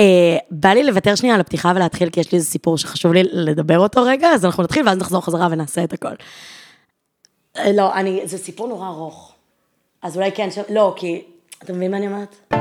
אה, 0.00 0.36
בא 0.50 0.68
לי 0.68 0.84
לוותר 0.84 1.14
שנייה 1.14 1.34
על 1.34 1.40
הפתיחה 1.40 1.72
ולהתחיל, 1.76 2.10
כי 2.10 2.20
יש 2.20 2.32
לי 2.32 2.38
איזה 2.38 2.50
סיפור 2.50 2.78
שחשוב 2.78 3.12
לי 3.12 3.22
לדבר 3.32 3.78
אותו 3.78 4.02
רגע, 4.02 4.28
אז 4.28 4.44
אנחנו 4.44 4.62
נתחיל 4.62 4.86
ואז 4.86 4.98
נחזור 4.98 5.24
חזרה 5.24 5.48
ונעשה 5.50 5.84
את 5.84 5.92
הכל. 5.92 6.14
אה, 7.58 7.72
לא, 7.72 7.94
אני, 7.94 8.20
זה 8.24 8.38
סיפור 8.38 8.68
נורא 8.68 8.88
ארוך. 8.88 9.34
אז 10.02 10.16
אולי 10.16 10.32
כן, 10.32 10.50
ש... 10.50 10.58
לא, 10.68 10.94
כי... 10.96 11.22
אתה 11.64 11.72
מבין 11.72 11.90
מה 11.90 11.96
אני 11.96 12.06
אומרת? 12.06 12.52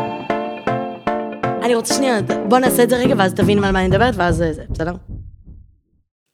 אני 1.64 1.76
רוצה 1.76 1.94
שנייה, 1.94 2.22
בוא 2.48 2.60
נעשה 2.60 2.84
את 2.84 2.90
זה 2.90 2.96
רגע, 2.96 3.16
ואז 3.18 3.34
תבין 3.34 3.64
על 3.64 3.72
מה 3.72 3.80
אני 3.80 3.88
מדברת, 3.88 4.14
ואז 4.18 4.36
זה, 4.36 4.64
בסדר? 4.70 4.94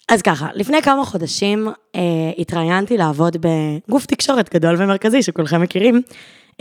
אז 0.09 0.21
ככה, 0.21 0.47
לפני 0.53 0.81
כמה 0.81 1.05
חודשים 1.05 1.67
אה, 1.95 2.01
התראיינתי 2.37 2.97
לעבוד 2.97 3.37
בגוף 3.39 4.05
תקשורת 4.05 4.53
גדול 4.53 4.75
ומרכזי, 4.77 5.23
שכולכם 5.23 5.61
מכירים, 5.61 6.01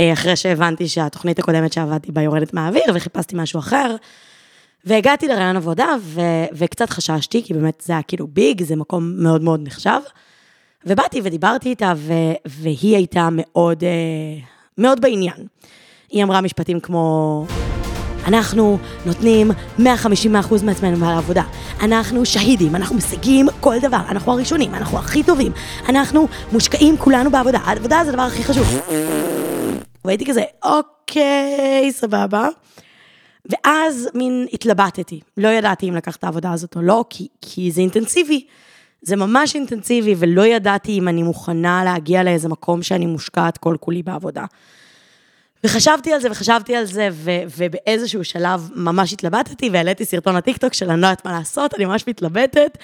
אה, 0.00 0.12
אחרי 0.12 0.36
שהבנתי 0.36 0.88
שהתוכנית 0.88 1.38
הקודמת 1.38 1.72
שעבדתי 1.72 2.12
בה 2.12 2.22
יורדת 2.22 2.54
מהאוויר, 2.54 2.84
וחיפשתי 2.94 3.36
משהו 3.38 3.60
אחר. 3.60 3.96
והגעתי 4.86 5.28
לרעיון 5.28 5.56
עבודה, 5.56 5.86
ו- 6.00 6.20
וקצת 6.52 6.90
חששתי, 6.90 7.42
כי 7.42 7.54
באמת 7.54 7.82
זה 7.86 7.92
היה 7.92 8.02
כאילו 8.02 8.26
ביג, 8.26 8.62
זה 8.62 8.76
מקום 8.76 9.12
מאוד 9.16 9.42
מאוד 9.42 9.60
נחשב. 9.66 10.00
ובאתי 10.86 11.20
ודיברתי 11.24 11.68
איתה, 11.68 11.92
ו- 11.96 12.12
והיא 12.46 12.96
הייתה 12.96 13.28
מאוד, 13.32 13.84
אה, 13.84 13.88
מאוד 14.78 15.00
בעניין. 15.00 15.46
היא 16.10 16.24
אמרה 16.24 16.40
משפטים 16.40 16.80
כמו, 16.80 17.46
אנחנו 18.26 18.78
נותנים 19.06 19.50
150% 19.78 19.82
מעצמנו 20.64 20.96
מהעבודה. 20.96 21.42
אנחנו 21.82 22.26
שהידים, 22.26 22.76
אנחנו 22.76 22.96
משיגים 22.96 23.46
כל 23.60 23.78
דבר, 23.82 24.00
אנחנו 24.08 24.32
הראשונים, 24.32 24.74
אנחנו 24.74 24.98
הכי 24.98 25.22
טובים. 25.22 25.52
אנחנו 25.88 26.28
מושקעים 26.52 26.96
כולנו 26.96 27.30
בעבודה, 27.30 27.58
העבודה 27.64 28.00
זה 28.04 28.10
הדבר 28.10 28.22
הכי 28.22 28.44
חשוב. 28.44 28.80
והייתי 30.04 30.26
כזה, 30.26 30.42
אוקיי, 30.64 31.92
סבבה. 31.92 32.48
ואז 33.50 34.08
מין 34.14 34.46
התלבטתי, 34.52 35.20
לא 35.36 35.48
ידעתי 35.48 35.88
אם 35.88 35.94
לקחת 35.94 36.18
את 36.18 36.24
העבודה 36.24 36.52
הזאת 36.52 36.76
או 36.76 36.82
לא, 36.82 37.04
כי, 37.10 37.28
כי 37.40 37.70
זה 37.70 37.80
אינטנסיבי. 37.80 38.46
זה 39.02 39.16
ממש 39.16 39.54
אינטנסיבי, 39.54 40.14
ולא 40.18 40.46
ידעתי 40.46 40.98
אם 40.98 41.08
אני 41.08 41.22
מוכנה 41.22 41.84
להגיע 41.84 42.22
לאיזה 42.22 42.48
מקום 42.48 42.82
שאני 42.82 43.06
מושקעת 43.06 43.58
כל 43.58 43.76
כולי 43.80 44.02
בעבודה. 44.02 44.44
וחשבתי 45.64 46.12
על 46.12 46.20
זה 46.20 46.30
וחשבתי 46.30 46.76
על 46.76 46.84
זה, 46.84 47.08
ו- 47.12 47.30
ובאיזשהו 47.56 48.24
שלב 48.24 48.70
ממש 48.74 49.12
התלבטתי, 49.12 49.70
והעליתי 49.70 50.04
סרטון 50.04 50.36
לטיקטוק 50.36 50.74
של 50.74 50.90
אני 50.90 51.00
לא 51.00 51.06
יודעת 51.06 51.24
מה 51.24 51.32
לעשות, 51.32 51.74
אני 51.74 51.84
ממש 51.84 52.04
מתלבטת, 52.08 52.78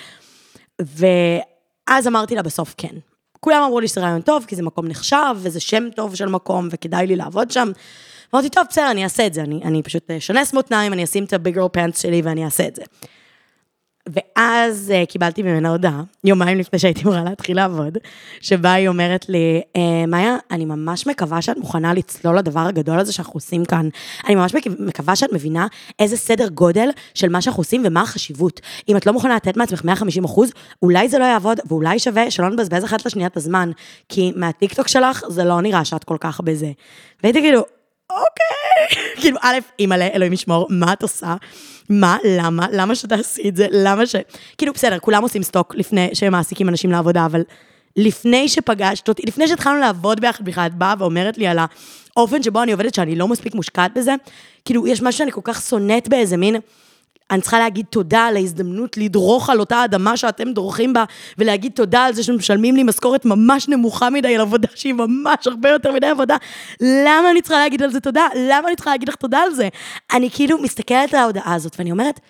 ואז 0.79 2.07
אמרתי 2.07 2.35
לה 2.35 2.43
בסוף 2.43 2.75
כן. 2.79 2.95
כולם 3.41 3.63
אמרו 3.63 3.81
לי 3.81 3.89
שזה 3.89 4.01
רעיון 4.01 4.21
טוב, 4.21 4.45
כי 4.49 4.57
זה 4.57 4.63
מקום 4.63 4.87
נחשב, 4.87 5.35
וזה 5.37 5.61
שם 5.61 5.91
טוב 5.97 6.15
של 6.15 6.29
מקום, 6.29 6.69
וכדאי 6.71 7.07
לי 7.07 7.17
לעבוד 7.17 7.51
שם. 7.51 7.71
אמרתי, 8.35 8.49
טוב, 8.49 8.65
בסדר, 8.71 8.91
אני 8.91 9.05
אעשה 9.05 9.27
את 9.27 9.35
זה, 9.35 9.43
אני, 9.43 9.61
אני 9.65 9.83
פשוט 9.83 10.11
אשנס 10.11 10.55
מותניים, 10.55 10.93
אני 10.93 11.05
אשים 11.05 11.25
את 11.25 11.33
הביג 11.33 11.55
גרל 11.55 11.69
פאנטס 11.69 12.03
שלי 12.03 12.23
ואני 12.23 12.45
אעשה 12.45 12.69
את 12.69 12.77
זה. 12.77 12.83
ואז 14.09 14.93
uh, 14.93 15.07
קיבלתי 15.07 15.43
ממנה 15.43 15.69
הודעה, 15.69 16.03
יומיים 16.25 16.59
לפני 16.59 16.79
שהייתי 16.79 17.03
אמורה 17.05 17.25
להתחיל 17.25 17.57
לעבוד, 17.57 17.99
שבה 18.41 18.73
היא 18.73 18.89
אומרת 18.89 19.29
לי, 19.29 19.61
אה, 19.77 20.07
מאיה, 20.09 20.37
אני 20.51 20.65
ממש 20.65 21.07
מקווה 21.07 21.43
שאת 21.43 21.57
מוכנה 21.57 21.95
לצלול 21.95 22.39
לדבר 22.39 22.61
הגדול 22.61 22.99
הזה 22.99 23.13
שאנחנו 23.13 23.33
עושים 23.33 23.65
כאן. 23.65 23.89
אני 24.27 24.35
ממש 24.35 24.55
מקווה 24.79 25.17
שאת 25.17 25.33
מבינה 25.33 25.67
איזה 25.99 26.17
סדר 26.17 26.49
גודל 26.49 26.89
של 27.15 27.29
מה 27.29 27.43
שאנחנו 27.43 27.61
עושים 27.61 27.83
ומה 27.87 28.01
החשיבות. 28.01 28.61
אם 28.89 28.97
את 28.97 29.07
לא 29.07 29.13
מוכנה 29.13 29.37
לתת 29.37 29.57
מעצמך 29.57 29.85
150 29.85 30.25
אחוז, 30.25 30.51
אולי 30.83 31.09
זה 31.09 31.19
לא 31.19 31.25
יעבוד, 31.25 31.61
ואולי 31.69 31.99
שווה 31.99 32.31
שלא 32.31 32.51
נבזבז 32.51 32.85
אחת 32.85 33.07
לשנייה 33.07 33.29
את 33.29 33.37
הזמן, 33.37 33.71
כי 34.09 34.33
מהטיקטוק 34.37 34.89
שלך 34.89 35.23
זה 35.29 35.45
לא 35.45 35.61
נראה 35.61 35.85
שאת 35.85 36.05
כל 36.05 36.17
כך 36.21 36.41
בזה. 36.41 36.71
והייתי 37.23 37.41
כאילו, 37.41 37.63
אוקיי. 38.11 39.05
כאילו, 39.21 39.39
א', 39.41 39.59
אימא'לה, 39.79 40.09
אלוהים 40.15 40.33
ישמור, 40.33 40.67
מה 40.71 40.93
את 40.93 41.03
עושה? 41.03 41.35
מה, 41.89 42.17
למה, 42.25 42.67
למה 42.73 42.95
שתעשי 42.95 43.49
את 43.49 43.57
זה, 43.57 43.67
למה 43.71 44.07
ש... 44.07 44.17
כאילו, 44.59 44.73
בסדר, 44.73 44.99
כולם 44.99 45.23
עושים 45.23 45.43
סטוק 45.43 45.75
לפני 45.75 46.11
שהם 46.13 46.33
מעסיקים 46.33 46.69
אנשים 46.69 46.91
לעבודה, 46.91 47.27
אבל 47.27 47.43
לפני 47.97 48.49
שפגשת 48.49 49.09
אותי, 49.09 49.23
לפני 49.27 49.49
שהתחלנו 49.49 49.81
לעבוד 49.81 50.21
ביחד 50.21 50.45
בכלל, 50.45 50.67
את 50.67 50.75
באה 50.75 50.95
ואומרת 50.99 51.39
לי 51.39 51.47
על 51.47 51.59
האופן 52.17 52.43
שבו 52.43 52.63
אני 52.63 52.73
עובדת, 52.73 52.95
שאני 52.95 53.17
לא 53.17 53.29
מספיק 53.29 53.55
מושקעת 53.55 53.95
בזה, 53.95 54.15
כאילו, 54.65 54.87
יש 54.87 55.03
משהו 55.03 55.19
שאני 55.19 55.33
כל 55.33 55.41
כך 55.45 55.63
שונאת 55.63 56.09
באיזה 56.09 56.37
מין... 56.37 56.57
אני 57.31 57.41
צריכה 57.41 57.59
להגיד 57.59 57.87
תודה 57.91 58.27
על 58.27 58.37
ההזדמנות 58.37 58.97
לדרוך 58.97 59.51
על 59.51 59.61
אותה 59.61 59.85
אדמה 59.85 60.17
שאתם 60.17 60.53
דורכים 60.53 60.93
בה, 60.93 61.05
ולהגיד 61.39 61.73
תודה 61.73 62.05
על 62.05 62.15
זה 62.15 62.23
שמשלמים 62.23 62.77
לי 62.77 62.83
משכורת 62.83 63.25
ממש 63.25 63.69
נמוכה 63.69 64.11
מדי 64.11 64.35
על 64.35 64.41
עבודה 64.41 64.69
שהיא 64.75 64.93
ממש 64.93 65.47
הרבה 65.47 65.69
יותר 65.69 65.93
מדי 65.93 66.07
עבודה. 66.07 66.37
למה 66.81 67.31
אני 67.31 67.43
צריכה 67.43 67.59
להגיד 67.59 67.83
על 67.83 67.91
זה 67.91 68.01
תודה? 68.01 68.27
למה 68.37 68.69
אני 68.69 68.77
צריכה 68.77 68.91
להגיד 68.91 69.09
לך 69.09 69.15
תודה 69.15 69.39
על 69.39 69.55
זה? 69.55 69.69
אני 70.13 70.31
כאילו 70.31 70.59
מסתכלת 70.59 71.15
על 71.15 71.21
ההודעה 71.21 71.55
הזאת 71.55 71.77
ואני 71.79 71.93
אומרת, 71.93 72.21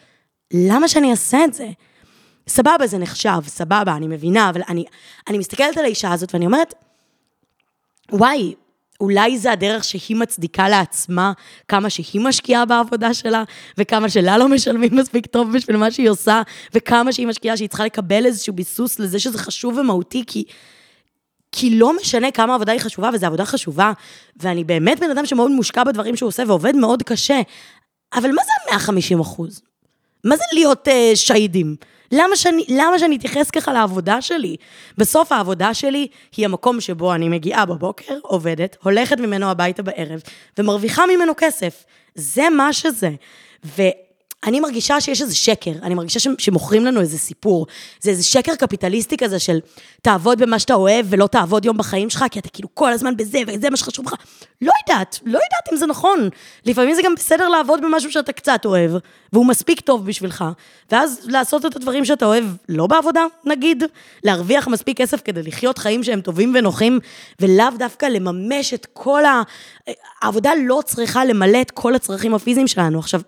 למה 0.54 0.88
שאני 0.88 1.10
אעשה 1.10 1.44
את 1.44 1.54
זה? 1.54 1.68
סבבה, 2.48 2.86
זה 2.86 2.98
נחשב, 2.98 3.38
סבבה, 3.46 3.96
אני 3.96 4.06
מבינה, 4.06 4.50
אבל 4.50 4.60
אני, 4.68 4.84
אני 5.28 5.38
מסתכלת 5.38 5.76
על 5.76 5.84
האישה 5.84 6.12
הזאת 6.12 6.34
ואני 6.34 6.46
אומרת, 6.46 6.74
וואי, 8.12 8.54
אולי 9.00 9.38
זה 9.38 9.52
הדרך 9.52 9.84
שהיא 9.84 10.16
מצדיקה 10.16 10.68
לעצמה 10.68 11.32
כמה 11.68 11.90
שהיא 11.90 12.20
משקיעה 12.20 12.64
בעבודה 12.64 13.14
שלה, 13.14 13.44
וכמה 13.78 14.08
שלה 14.08 14.38
לא 14.38 14.48
משלמים 14.48 14.96
מספיק 14.96 15.26
טוב 15.26 15.52
בשביל 15.52 15.76
מה 15.76 15.90
שהיא 15.90 16.10
עושה, 16.10 16.42
וכמה 16.74 17.12
שהיא 17.12 17.26
משקיעה 17.26 17.56
שהיא 17.56 17.68
צריכה 17.68 17.84
לקבל 17.84 18.26
איזשהו 18.26 18.52
ביסוס 18.52 18.98
לזה 18.98 19.18
שזה 19.18 19.38
חשוב 19.38 19.78
ומהותי, 19.78 20.24
כי... 20.26 20.44
כי 21.52 21.78
לא 21.78 21.96
משנה 21.96 22.30
כמה 22.30 22.52
העבודה 22.52 22.72
היא 22.72 22.80
חשובה, 22.80 23.10
וזו 23.14 23.26
עבודה 23.26 23.44
חשובה, 23.44 23.92
ואני 24.36 24.64
באמת 24.64 25.00
בן 25.00 25.10
אדם 25.10 25.26
שמאוד 25.26 25.50
מושקע 25.50 25.84
בדברים 25.84 26.16
שהוא 26.16 26.28
עושה 26.28 26.42
ועובד 26.46 26.76
מאוד 26.76 27.02
קשה, 27.02 27.40
אבל 28.14 28.30
מה 28.30 28.42
זה 28.44 28.70
150 28.70 29.20
אחוז? 29.20 29.62
מה 30.24 30.36
זה 30.36 30.44
להיות 30.52 30.88
uh, 30.88 30.90
שהידים? 31.14 31.76
למה 32.12 32.36
שאני, 32.36 32.64
למה 32.68 32.98
שאני 32.98 33.16
אתייחס 33.16 33.50
ככה 33.50 33.72
לעבודה 33.72 34.22
שלי? 34.22 34.56
בסוף 34.98 35.32
העבודה 35.32 35.74
שלי 35.74 36.06
היא 36.36 36.44
המקום 36.44 36.80
שבו 36.80 37.14
אני 37.14 37.28
מגיעה 37.28 37.66
בבוקר, 37.66 38.18
עובדת, 38.22 38.76
הולכת 38.82 39.20
ממנו 39.20 39.50
הביתה 39.50 39.82
בערב, 39.82 40.20
ומרוויחה 40.58 41.02
ממנו 41.06 41.32
כסף. 41.36 41.84
זה 42.14 42.50
מה 42.50 42.72
שזה. 42.72 43.10
ו... 43.64 43.82
אני 44.44 44.60
מרגישה 44.60 45.00
שיש 45.00 45.22
איזה 45.22 45.34
שקר, 45.34 45.72
אני 45.82 45.94
מרגישה 45.94 46.20
שמוכרים 46.38 46.84
לנו 46.84 47.00
איזה 47.00 47.18
סיפור. 47.18 47.66
זה 48.00 48.10
איזה 48.10 48.24
שקר 48.24 48.54
קפיטליסטי 48.54 49.16
כזה 49.16 49.38
של 49.38 49.58
תעבוד 50.02 50.38
במה 50.38 50.58
שאתה 50.58 50.74
אוהב 50.74 51.06
ולא 51.08 51.26
תעבוד 51.26 51.64
יום 51.64 51.78
בחיים 51.78 52.10
שלך, 52.10 52.24
כי 52.30 52.38
אתה 52.38 52.48
כאילו 52.48 52.68
כל 52.74 52.92
הזמן 52.92 53.16
בזה 53.16 53.38
וזה 53.46 53.70
מה 53.70 53.76
שחשוב 53.76 54.06
לך. 54.06 54.14
לא 54.62 54.72
יודעת, 54.82 55.20
לא 55.24 55.38
יודעת 55.38 55.72
אם 55.72 55.76
זה 55.76 55.86
נכון. 55.86 56.28
לפעמים 56.66 56.94
זה 56.94 57.02
גם 57.04 57.14
בסדר 57.14 57.48
לעבוד 57.48 57.80
במשהו 57.82 58.12
שאתה 58.12 58.32
קצת 58.32 58.60
אוהב, 58.64 58.90
והוא 59.32 59.46
מספיק 59.46 59.80
טוב 59.80 60.06
בשבילך, 60.06 60.44
ואז 60.90 61.20
לעשות 61.24 61.66
את 61.66 61.76
הדברים 61.76 62.04
שאתה 62.04 62.26
אוהב 62.26 62.44
לא 62.68 62.86
בעבודה, 62.86 63.24
נגיד, 63.44 63.84
להרוויח 64.24 64.68
מספיק 64.68 64.98
כסף 64.98 65.20
כדי 65.24 65.42
לחיות 65.42 65.78
חיים 65.78 66.02
שהם 66.02 66.20
טובים 66.20 66.52
ונוחים, 66.54 66.98
ולאו 67.40 67.70
דווקא 67.78 68.06
לממש 68.06 68.74
את 68.74 68.86
כל 68.92 69.24
ה... 69.24 69.42
העבודה 70.22 70.50
לא 70.66 70.80
צריכה 70.84 71.24
למלא 71.24 71.60
את 71.60 71.70
כל 71.70 71.94
הצרכים 71.94 72.34
הפיזיים 72.34 72.66
שלנו. 72.66 72.98
עכשיו, 72.98 73.20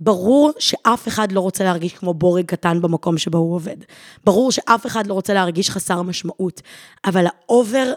ברור 0.00 0.52
שאף 0.58 1.08
אחד 1.08 1.32
לא 1.32 1.40
רוצה 1.40 1.64
להרגיש 1.64 1.92
כמו 1.92 2.14
בורג 2.14 2.44
קטן 2.44 2.82
במקום 2.82 3.18
שבו 3.18 3.38
הוא 3.38 3.54
עובד. 3.54 3.76
ברור 4.24 4.52
שאף 4.52 4.86
אחד 4.86 5.06
לא 5.06 5.14
רוצה 5.14 5.34
להרגיש 5.34 5.70
חסר 5.70 6.02
משמעות, 6.02 6.62
אבל 7.04 7.26
ה 7.26 7.34
over... 7.34 7.92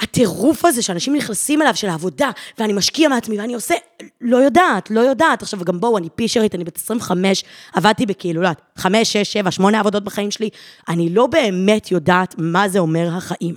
הטירוף 0.00 0.64
הזה 0.64 0.82
שאנשים 0.82 1.16
נכנסים 1.16 1.62
אליו 1.62 1.76
של 1.76 1.88
העבודה, 1.88 2.30
ואני 2.58 2.72
משקיע 2.72 3.08
מעצמי 3.08 3.40
ואני 3.40 3.54
עושה, 3.54 3.74
לא 4.20 4.36
יודעת, 4.36 4.90
לא 4.90 5.00
יודעת. 5.00 5.42
עכשיו, 5.42 5.64
גם 5.64 5.80
בואו, 5.80 5.98
אני 5.98 6.08
פישרית, 6.14 6.54
אני 6.54 6.64
בת 6.64 6.76
25, 6.76 7.44
עבדתי 7.72 8.06
בכאילו, 8.06 8.42
לא 8.42 8.46
יודעת, 8.46 8.62
5, 8.76 9.12
6, 9.12 9.32
7, 9.32 9.50
8 9.50 9.80
עבודות 9.80 10.04
בחיים 10.04 10.30
שלי, 10.30 10.48
אני 10.88 11.10
לא 11.10 11.26
באמת 11.26 11.90
יודעת 11.90 12.34
מה 12.38 12.68
זה 12.68 12.78
אומר 12.78 13.08
החיים. 13.16 13.54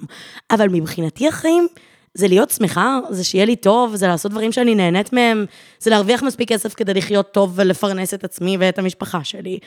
אבל 0.51 0.69
מבחינתי 0.69 1.27
החיים, 1.27 1.67
זה 2.13 2.27
להיות 2.27 2.49
שמחה, 2.49 2.99
זה 3.09 3.23
שיהיה 3.23 3.45
לי 3.45 3.55
טוב, 3.55 3.95
זה 3.95 4.07
לעשות 4.07 4.31
דברים 4.31 4.51
שאני 4.51 4.75
נהנית 4.75 5.13
מהם, 5.13 5.45
זה 5.79 5.89
להרוויח 5.89 6.23
מספיק 6.23 6.49
כסף 6.49 6.73
כדי 6.73 6.93
לחיות 6.93 7.31
טוב 7.31 7.51
ולפרנס 7.55 8.13
את 8.13 8.23
עצמי 8.23 8.57
ואת 8.59 8.79
המשפחה 8.79 9.23
שלי. 9.23 9.59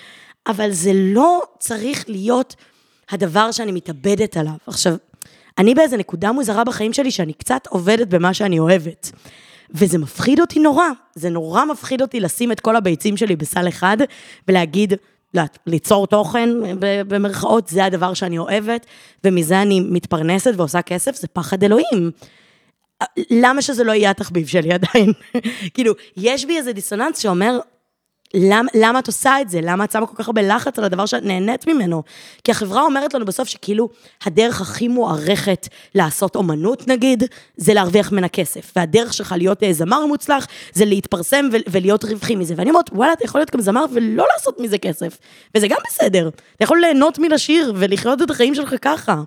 אבל 0.47 0.71
זה 0.71 0.91
לא 0.95 1.43
צריך 1.59 2.05
להיות 2.09 2.55
הדבר 3.11 3.51
שאני 3.51 3.73
מתאבדת 3.73 4.37
עליו. 4.37 4.55
עכשיו, 4.67 4.97
אני 5.59 5.75
באיזה 5.75 5.97
נקודה 5.97 6.33
מוזרה 6.33 6.65
בחיים 6.65 6.93
שלי 6.93 7.11
שאני 7.11 7.33
קצת 7.33 7.67
עובדת 7.69 8.09
במה 8.09 8.35
שאני 8.35 8.59
אוהבת. 8.59 9.13
וזה 9.71 9.99
מפחיד 9.99 10.41
אותי 10.41 10.61
נורא, 10.61 10.87
זה 11.15 11.31
נורא 11.31 11.65
מפחיד 11.65 12.03
אותי 12.03 12.21
לשים 12.21 12.53
את 12.53 12.61
כל 12.61 12.77
הביצים 12.77 13.17
שלי 13.17 13.37
בסל 13.37 13.69
אחד 13.69 13.97
ולהגיד, 14.49 14.93
לא 15.35 15.43
ליצור 15.67 16.07
תוכן 16.07 16.49
במרכאות, 17.09 17.69
זה 17.69 17.85
הדבר 17.85 18.15
שאני 18.15 18.39
אוהבת, 18.39 18.87
ומזה 19.25 19.63
אני 19.63 19.81
מתפרנסת 19.81 20.53
ועושה 20.57 20.83
כסף, 20.83 21.17
זה 21.17 21.29
פחד 21.29 21.65
אלוהים. 21.65 22.11
למה 23.31 23.63
שזה 23.63 23.85
לא 23.85 23.93
יהיה 23.93 24.11
התחביב 24.11 24.47
שלי 24.47 24.73
עדיין? 24.73 25.13
כאילו, 25.75 25.93
יש 26.17 26.45
בי 26.45 26.57
איזה 26.57 26.73
דיסוננס 26.73 27.19
שאומר, 27.19 27.59
למ, 28.35 28.67
למה 28.75 28.99
את 28.99 29.07
עושה 29.07 29.41
את 29.41 29.49
זה? 29.49 29.61
למה 29.63 29.85
את 29.85 29.93
שמה 29.93 30.07
כל 30.07 30.17
כך 30.17 30.27
הרבה 30.27 30.43
לחץ 30.43 30.79
על 30.79 30.85
הדבר 30.85 31.07
שאת 31.07 31.23
נהנית 31.25 31.67
ממנו? 31.67 32.03
כי 32.45 32.51
החברה 32.51 32.83
אומרת 32.83 33.15
לנו 33.15 33.25
בסוף 33.25 33.49
שכאילו 33.49 33.89
הדרך 34.25 34.61
הכי 34.61 34.89
מוערכת 34.89 35.69
לעשות 35.95 36.37
אומנות 36.37 36.89
נגיד, 36.89 37.23
זה 37.57 37.75
להרוויח 37.75 38.13
ממנה 38.13 38.29
כסף. 38.29 38.73
והדרך 38.77 39.15
שלך 39.15 39.35
להיות 39.39 39.63
אה, 39.63 39.73
זמר 39.73 40.07
מוצלח, 40.07 40.47
זה 40.73 40.85
להתפרסם 40.85 41.49
ו- 41.53 41.57
ולהיות 41.71 42.05
רווחי 42.05 42.37
מזה. 42.37 42.55
ואני 42.57 42.71
אומרת, 42.71 42.91
וואלה, 42.93 43.13
אתה 43.13 43.25
יכול 43.25 43.41
להיות 43.41 43.51
גם 43.51 43.61
זמר 43.61 43.85
ולא 43.93 44.27
לעשות 44.33 44.61
מזה 44.61 44.79
כסף. 44.79 45.19
וזה 45.55 45.69
גם 45.69 45.79
בסדר. 45.87 46.31
אתה 46.57 46.65
יכול 46.65 46.81
ליהנות 46.81 47.19
מלשיר 47.19 47.73
ולחיות 47.77 48.23
את 48.23 48.31
החיים 48.31 48.55
שלך 48.55 48.75
ככה. 48.83 49.23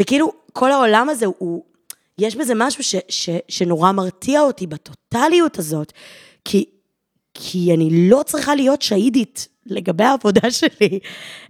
וכאילו, 0.00 0.32
כל 0.52 0.72
העולם 0.72 1.08
הזה 1.08 1.26
הוא... 1.26 1.73
יש 2.18 2.36
בזה 2.36 2.52
משהו 2.56 2.84
ש, 2.84 2.94
ש, 3.08 3.30
שנורא 3.48 3.92
מרתיע 3.92 4.40
אותי 4.40 4.66
בטוטליות 4.66 5.58
הזאת, 5.58 5.92
כי 6.44 6.64
כי 7.34 7.74
אני 7.74 8.08
לא 8.10 8.22
צריכה 8.26 8.54
להיות 8.54 8.82
שהידית 8.82 9.48
לגבי 9.66 10.04
העבודה 10.04 10.50
שלי. 10.60 10.98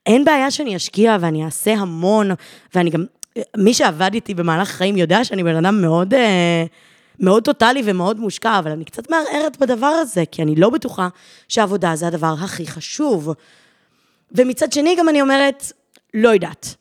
אין 0.06 0.24
בעיה 0.24 0.50
שאני 0.50 0.76
אשקיע 0.76 1.16
ואני 1.20 1.44
אעשה 1.44 1.72
המון, 1.72 2.30
ואני 2.74 2.90
גם, 2.90 3.04
מי 3.56 3.74
שעבד 3.74 4.10
איתי 4.14 4.34
במהלך 4.34 4.70
החיים 4.70 4.96
יודע 4.96 5.24
שאני 5.24 5.44
בן 5.44 5.56
אדם 5.56 5.80
מאוד, 5.80 6.14
אה, 6.14 6.64
מאוד 7.20 7.44
טוטאלי 7.44 7.82
ומאוד 7.84 8.20
מושקע, 8.20 8.58
אבל 8.58 8.70
אני 8.70 8.84
קצת 8.84 9.10
מערערת 9.10 9.58
בדבר 9.58 9.86
הזה, 9.86 10.24
כי 10.30 10.42
אני 10.42 10.54
לא 10.54 10.70
בטוחה 10.70 11.08
שעבודה 11.48 11.96
זה 11.96 12.06
הדבר 12.06 12.34
הכי 12.40 12.66
חשוב. 12.66 13.34
ומצד 14.32 14.72
שני 14.72 14.96
גם 14.98 15.08
אני 15.08 15.20
אומרת, 15.20 15.72
לא 16.14 16.28
יודעת. 16.28 16.74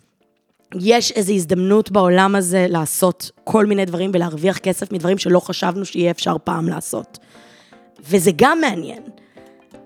יש 0.80 1.12
איזו 1.12 1.34
הזדמנות 1.34 1.92
בעולם 1.92 2.36
הזה 2.36 2.66
לעשות 2.70 3.31
כל 3.44 3.66
מיני 3.66 3.86
דברים 3.86 4.12
ולהרוויח 4.14 4.58
כסף 4.58 4.92
מדברים 4.92 5.18
שלא 5.18 5.40
חשבנו 5.40 5.86
שיהיה 5.86 6.12
אפשר 6.12 6.36
פעם 6.44 6.70
לעשות. 6.70 7.20
וזה 8.10 8.31
גם 8.36 8.62
מעניין. 8.62 9.04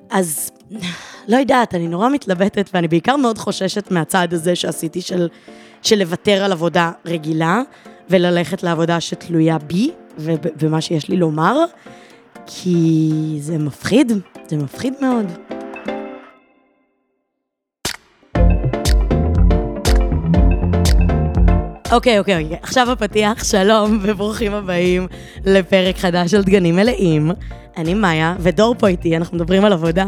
אז 0.10 0.52
לא 1.28 1.38
יודעת, 1.38 1.76
אני 1.76 1.88
נורא 1.88 2.10
מתלבטת, 2.10 2.70
ואני 2.74 2.88
בעיקר 2.88 3.16
מאוד 3.16 3.38
חוששת 3.38 3.92
מהצעד 3.92 4.34
הזה 4.34 4.56
שעשיתי 4.56 5.02
של, 5.02 5.28
של 5.82 6.00
לוותר 6.00 6.44
על 6.44 6.52
עבודה 6.52 6.92
רגילה, 7.06 7.62
וללכת 8.10 8.64
לעבודה 8.64 9.02
שתלויה 9.02 9.58
בי, 9.58 9.92
ומה 10.60 10.82
שיש 10.82 11.10
לי 11.10 11.18
לומר, 11.18 11.66
כי 12.46 13.12
זה 13.40 13.58
מפחיד, 13.58 14.12
זה 14.48 14.58
מפחיד 14.58 14.94
מאוד. 15.02 15.57
אוקיי, 21.92 22.20
אוקיי, 22.20 22.44
אוקיי, 22.44 22.58
עכשיו 22.62 22.92
הפתיח, 22.92 23.44
שלום 23.44 24.00
וברוכים 24.02 24.54
הבאים 24.54 25.08
לפרק 25.46 25.98
חדש 25.98 26.32
של 26.32 26.44
דגנים 26.44 26.76
מלאים. 26.76 27.32
אני 27.78 27.94
מאיה, 27.94 28.36
ודור 28.40 28.76
פה 28.80 28.88
איתי, 28.88 29.18
אנחנו 29.18 29.38
מדברים 29.38 29.66
על 29.66 29.74
עבודה, 29.74 30.06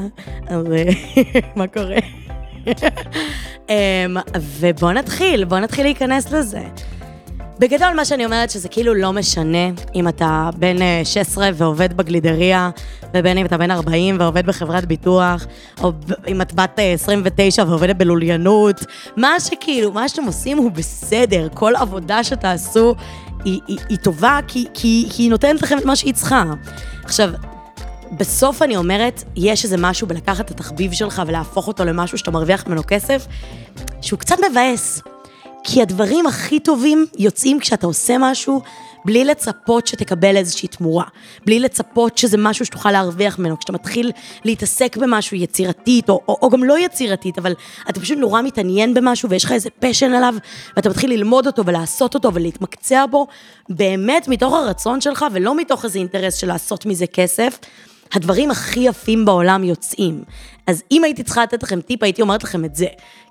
אז 0.48 0.66
מה 1.56 1.68
קורה? 1.68 1.98
אמ, 3.70 4.18
ובואו 4.36 4.92
נתחיל, 4.92 5.46
בואו 5.46 5.60
נתחיל 5.60 5.86
להיכנס 5.86 6.32
לזה. 6.32 6.62
בגדול, 7.60 7.94
מה 7.96 8.06
שאני 8.06 8.26
אומרת, 8.26 8.50
שזה 8.50 8.70
כאילו 8.70 8.94
לא 8.94 9.14
משנה 9.14 9.70
אם 9.96 10.08
אתה 10.08 10.50
בן 10.58 10.76
16 11.04 11.46
אה, 11.46 11.52
ועובד 11.54 11.98
בגלידריה, 11.98 12.70
ובין 13.14 13.38
אם 13.38 13.46
אתה 13.46 13.58
בן 13.58 13.72
40 13.72 14.18
ועובד 14.20 14.46
בחברת 14.46 14.86
ביטוח, 14.86 15.46
או 15.84 15.92
אם 16.28 16.42
את 16.42 16.54
בת 16.54 16.80
29 16.80 17.62
אה, 17.62 17.70
ועובדת 17.70 17.96
בלוליינות, 17.96 18.86
מה 19.18 19.40
שכאילו, 19.40 19.92
מה 19.92 20.10
שאתם 20.10 20.24
עושים 20.24 20.58
הוא 20.58 20.72
בסדר, 20.72 21.48
כל 21.54 21.76
עבודה 21.76 22.24
שתעשו 22.24 22.96
היא, 23.46 23.62
היא, 23.68 23.80
היא 23.90 23.98
טובה, 23.98 24.40
כי, 24.48 24.66
כי, 24.74 25.08
כי 25.12 25.24
היא 25.24 25.30
נותנת 25.30 25.62
לכם 25.62 25.78
את 25.78 25.86
מה 25.86 25.96
שהיא 25.96 26.14
צריכה. 26.14 26.44
עכשיו, 27.04 27.30
בסוף 28.12 28.62
אני 28.62 28.78
אומרת, 28.78 29.24
יש 29.36 29.64
איזה 29.64 29.78
משהו 29.80 30.08
בלקחת 30.08 30.46
את 30.46 30.52
התחביב 30.52 30.92
שלך 30.92 31.22
ולהפוך 31.28 31.68
אותו 31.68 31.86
למשהו 31.86 32.18
שאתה 32.18 32.32
מרוויח 32.32 32.68
ממנו 32.68 32.82
כסף, 32.88 33.28
שהוא 34.02 34.20
קצת 34.20 34.36
מבאס. 34.52 35.02
כי 35.64 35.82
הדברים 35.82 36.28
הכי 36.28 36.60
טובים 36.60 37.06
יוצאים 37.18 37.60
כשאתה 37.60 37.88
עושה 37.88 38.16
משהו 38.20 38.62
בלי 39.06 39.26
לצפות 39.26 39.88
שתקבל 39.88 40.38
איזושהי 40.38 40.68
תמורה, 40.68 41.04
בלי 41.46 41.60
לצפות 41.60 42.18
שזה 42.18 42.38
משהו 42.38 42.66
שתוכל 42.66 42.92
להרוויח 42.92 43.40
ממנו. 43.40 43.60
כשאתה 43.60 43.74
מתחיל 43.74 44.12
להתעסק 44.46 44.98
במשהו 44.98 45.38
יצירתית, 45.38 46.10
או, 46.10 46.22
או, 46.28 46.38
או 46.42 46.50
גם 46.50 46.64
לא 46.64 46.80
יצירתית, 46.80 47.38
אבל 47.38 47.54
אתה 47.90 48.00
פשוט 48.00 48.18
נורא 48.18 48.42
מתעניין 48.42 48.94
במשהו 48.94 49.30
ויש 49.30 49.46
לך 49.46 49.52
איזה 49.52 49.70
פשן 49.80 50.14
עליו, 50.14 50.36
ואתה 50.76 50.90
מתחיל 50.90 51.10
ללמוד 51.14 51.48
אותו 51.48 51.66
ולעשות 51.66 52.16
אותו 52.16 52.34
ולהתמקצע 52.34 53.06
בו, 53.12 53.28
באמת 53.70 54.28
מתוך 54.28 54.54
הרצון 54.54 55.02
שלך 55.02 55.26
ולא 55.34 55.56
מתוך 55.58 55.86
איזה 55.86 56.00
אינטרס 56.00 56.36
של 56.36 56.48
לעשות 56.48 56.86
מזה 56.86 57.08
כסף. 57.08 57.60
הדברים 58.14 58.52
הכי 58.52 58.80
יפים 58.80 59.26
בעולם 59.26 59.64
יוצאים. 59.64 60.24
אז 60.68 60.84
אם 60.92 61.04
הייתי 61.04 61.24
צריכה 61.24 61.44
לתת 61.44 61.64
לכם 61.64 61.82
טיפ, 61.82 62.04
הייתי 62.04 62.22
אומרת 62.22 62.44
לכם 62.44 62.66
את 62.66 62.76
זה. 62.76 62.86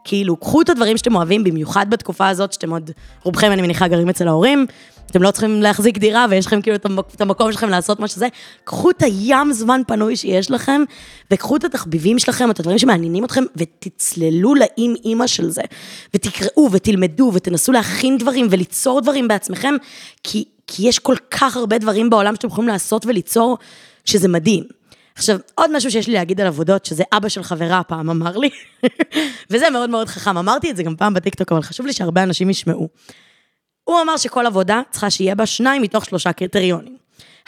כאילו, 0.05 0.37
קחו 0.37 0.63
את 0.63 0.69
הדברים 0.69 0.97
שאתם 0.97 1.15
אוהבים, 1.15 1.45
במיוחד 1.45 1.91
בתקופה 1.91 2.29
הזאת, 2.29 2.53
שאתם 2.53 2.71
עוד, 2.71 2.91
רובכם, 3.23 3.53
אני 3.53 3.63
מניחה, 3.63 3.89
גרים 3.89 4.09
אצל 4.09 4.29
ההורים, 4.29 4.67
אתם 5.11 5.23
לא 5.23 5.31
צריכים 5.31 5.63
להחזיק 5.63 5.99
דירה 5.99 6.27
ויש 6.31 6.47
לכם 6.47 6.63
כאילו 6.63 6.77
את 7.15 7.21
המקום 7.21 7.53
שלכם 7.53 7.69
לעשות 7.69 8.01
מה 8.01 8.09
שזה. 8.09 8.29
קחו 8.65 8.91
את 8.91 9.03
הים 9.03 9.53
זמן 9.53 9.81
פנוי 9.87 10.17
שיש 10.17 10.51
לכם, 10.51 10.83
וקחו 11.31 11.57
את 11.57 11.65
התחביבים 11.65 12.19
שלכם, 12.19 12.51
את 12.51 12.61
הדברים 12.61 12.79
שמעניינים 12.79 13.25
אתכם, 13.25 13.45
ותצללו 13.57 14.55
לאם 14.55 14.95
אימא 15.05 15.27
של 15.27 15.51
זה. 15.51 15.63
ותקראו 16.15 16.69
ותלמדו 16.73 17.31
ותנסו 17.35 17.73
להכין 17.73 18.19
דברים 18.19 18.47
וליצור 18.51 19.01
דברים 19.01 19.29
בעצמכם, 19.29 19.75
כי, 20.23 20.45
כי 20.69 20.89
יש 20.89 20.99
כל 20.99 21.15
כך 21.31 21.57
הרבה 21.57 21.79
דברים 21.79 22.11
בעולם 22.11 22.35
שאתם 22.35 22.49
יכולים 22.49 22.69
לעשות 22.69 23.07
וליצור, 23.07 23.59
שזה 24.05 24.29
מדהים. 24.29 24.65
עכשיו, 25.15 25.39
עוד 25.55 25.77
משהו 25.77 25.91
שיש 25.91 26.07
לי 26.07 26.13
להגיד 26.13 26.41
על 26.41 26.47
עבודות, 26.47 26.85
שזה 26.85 27.03
אבא 27.13 27.29
של 27.29 27.43
חברה 27.43 27.83
פעם 27.83 28.11
אמר 28.11 28.37
לי, 28.37 28.51
וזה 29.51 29.71
מאוד 29.71 29.91
מאוד 29.91 30.09
חכם, 30.09 30.39
אמרתי 30.39 30.71
את 30.71 30.77
זה 30.77 30.83
גם 30.83 30.97
פעם 30.97 31.15
בטיקטוק, 31.15 31.53
אבל 31.53 31.63
חשוב 31.63 31.87
לי 31.87 31.93
שהרבה 31.93 32.23
אנשים 32.23 32.51
ישמעו. 32.51 32.89
הוא 33.85 34.01
אמר 34.03 34.17
שכל 34.17 34.47
עבודה 34.47 34.81
צריכה 34.91 35.11
שיהיה 35.11 35.35
בה 35.35 35.47
שניים 35.47 35.83
מתוך 35.83 36.05
שלושה 36.05 36.33
קריטריונים. 36.33 36.97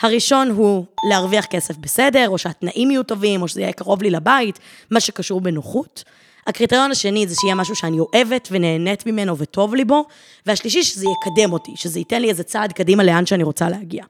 הראשון 0.01 0.49
הוא 0.49 0.85
להרוויח 1.09 1.45
כסף 1.45 1.77
בסדר, 1.77 2.29
או 2.29 2.37
שהתנאים 2.37 2.91
יהיו 2.91 3.03
טובים, 3.03 3.41
או 3.41 3.47
שזה 3.47 3.61
יהיה 3.61 3.73
קרוב 3.73 4.03
לי 4.03 4.09
לבית, 4.09 4.59
מה 4.91 4.99
שקשור 4.99 5.41
בנוחות. 5.41 6.03
הקריטריון 6.47 6.91
השני 6.91 7.27
זה 7.27 7.35
שיהיה 7.41 7.55
משהו 7.55 7.75
שאני 7.75 7.99
אוהבת 7.99 8.47
ונהנית 8.51 9.05
ממנו 9.05 9.37
וטוב 9.37 9.75
לי 9.75 9.85
בו, 9.85 10.05
והשלישי 10.45 10.83
שזה 10.83 11.05
יקדם 11.05 11.53
אותי, 11.53 11.71
שזה 11.75 11.99
ייתן 11.99 12.21
לי 12.21 12.29
איזה 12.29 12.43
צעד 12.43 12.73
קדימה 12.73 13.03
לאן 13.03 13.25
שאני 13.25 13.43
רוצה 13.43 13.69
להגיע. 13.69 14.03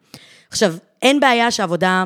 עכשיו, 0.49 0.73
אין 1.01 1.19
בעיה 1.19 1.51
שעבודה 1.51 2.03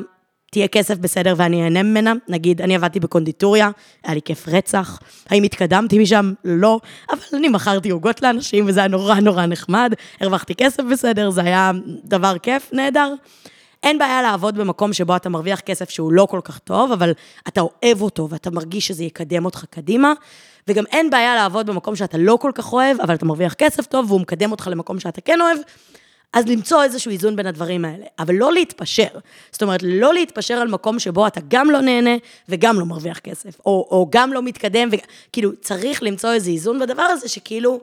תהיה 0.51 0.67
כסף 0.67 0.97
בסדר 0.97 1.33
ואני 1.37 1.63
אהנה 1.63 1.83
ממנה. 1.83 2.13
נגיד, 2.27 2.61
אני 2.61 2.75
עבדתי 2.75 2.99
בקונדיטוריה, 2.99 3.69
היה 4.03 4.13
לי 4.13 4.21
כיף 4.21 4.47
רצח. 4.47 4.99
האם 5.29 5.43
התקדמתי 5.43 5.99
משם? 5.99 6.33
לא. 6.43 6.79
אבל 7.09 7.19
אני 7.33 7.49
מכרתי 7.49 7.89
עוגות 7.89 8.21
לאנשים, 8.21 8.65
וזה 8.67 8.79
היה 8.79 8.89
נורא 8.89 9.15
נורא 9.15 9.45
נחמד. 9.45 9.93
הרווחתי 10.21 10.55
כסף 10.55 10.83
בסדר, 10.91 11.29
זה 11.29 11.41
היה 11.41 11.71
דבר 12.03 12.37
כיף, 12.37 12.69
נהדר. 12.73 13.13
אין 13.85 13.97
בעיה 13.97 14.21
לעבוד 14.21 14.57
במקום 14.57 14.93
שבו 14.93 15.15
אתה 15.15 15.29
מרוויח 15.29 15.59
כסף 15.59 15.89
שהוא 15.89 16.13
לא 16.13 16.27
כל 16.29 16.39
כך 16.43 16.59
טוב, 16.59 16.91
אבל 16.91 17.11
אתה 17.47 17.61
אוהב 17.61 18.01
אותו 18.01 18.29
ואתה 18.29 18.51
מרגיש 18.51 18.87
שזה 18.87 19.03
יקדם 19.03 19.45
אותך 19.45 19.65
קדימה. 19.69 20.13
וגם 20.67 20.83
אין 20.91 21.09
בעיה 21.09 21.35
לעבוד 21.35 21.67
במקום 21.67 21.95
שאתה 21.95 22.17
לא 22.17 22.37
כל 22.41 22.51
כך 22.55 22.73
אוהב, 22.73 23.01
אבל 23.01 23.15
אתה 23.15 23.25
מרוויח 23.25 23.53
כסף 23.53 23.85
טוב 23.85 24.11
והוא 24.11 24.21
מקדם 24.21 24.51
אותך 24.51 24.67
למקום 24.71 24.99
שאתה 24.99 25.21
כן 25.21 25.41
אוהב. 25.41 25.57
אז 26.33 26.47
למצוא 26.47 26.83
איזשהו 26.83 27.11
איזון 27.11 27.35
בין 27.35 27.45
הדברים 27.45 27.85
האלה, 27.85 28.05
אבל 28.19 28.35
לא 28.35 28.53
להתפשר. 28.53 29.07
זאת 29.51 29.61
אומרת, 29.61 29.79
לא 29.83 30.13
להתפשר 30.13 30.53
על 30.53 30.67
מקום 30.67 30.99
שבו 30.99 31.27
אתה 31.27 31.39
גם 31.47 31.71
לא 31.71 31.81
נהנה 31.81 32.15
וגם 32.49 32.79
לא 32.79 32.85
מרוויח 32.85 33.19
כסף, 33.19 33.59
או, 33.59 33.87
או 33.91 34.07
גם 34.11 34.33
לא 34.33 34.41
מתקדם, 34.41 34.89
וכאילו, 34.91 35.51
צריך 35.61 36.03
למצוא 36.03 36.33
איזה 36.33 36.49
איזון 36.49 36.79
בדבר 36.79 37.01
הזה, 37.01 37.29
שכאילו, 37.29 37.79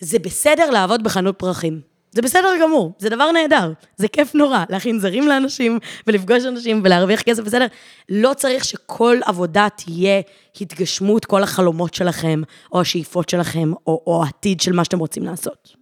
זה 0.00 0.18
בסדר 0.18 0.70
לעבוד 0.70 1.02
בחנות 1.02 1.38
פרחים. 1.38 1.93
זה 2.14 2.22
בסדר 2.22 2.48
גמור, 2.62 2.92
זה 2.98 3.08
דבר 3.08 3.30
נהדר, 3.32 3.72
זה 3.96 4.08
כיף 4.08 4.34
נורא, 4.34 4.64
להכין 4.70 4.98
זרים 4.98 5.28
לאנשים 5.28 5.78
ולפגוש 6.06 6.44
אנשים 6.44 6.80
ולהרוויח 6.84 7.22
כסף, 7.22 7.42
בסדר. 7.42 7.66
לא 8.08 8.34
צריך 8.36 8.64
שכל 8.64 9.16
עבודה 9.24 9.68
תהיה 9.76 10.20
התגשמות 10.60 11.24
כל 11.24 11.42
החלומות 11.42 11.94
שלכם, 11.94 12.42
או 12.72 12.80
השאיפות 12.80 13.28
שלכם, 13.28 13.72
או, 13.86 14.02
או 14.06 14.24
העתיד 14.24 14.60
של 14.60 14.72
מה 14.72 14.84
שאתם 14.84 14.98
רוצים 14.98 15.22
לעשות. 15.22 15.76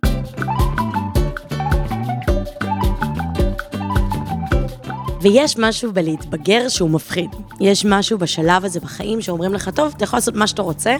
ויש 5.23 5.59
משהו 5.59 5.93
בלהתבגר 5.93 6.69
שהוא 6.69 6.91
מפחיד. 6.91 7.31
יש 7.61 7.85
משהו 7.85 8.19
בשלב 8.19 8.65
הזה 8.65 8.81
בחיים 8.81 9.21
שאומרים 9.21 9.55
לך, 9.55 9.69
טוב, 9.69 9.93
אתה 9.97 10.05
יכול 10.05 10.17
לעשות 10.17 10.35
מה 10.35 10.47
שאתה 10.47 10.63
רוצה, 10.63 10.97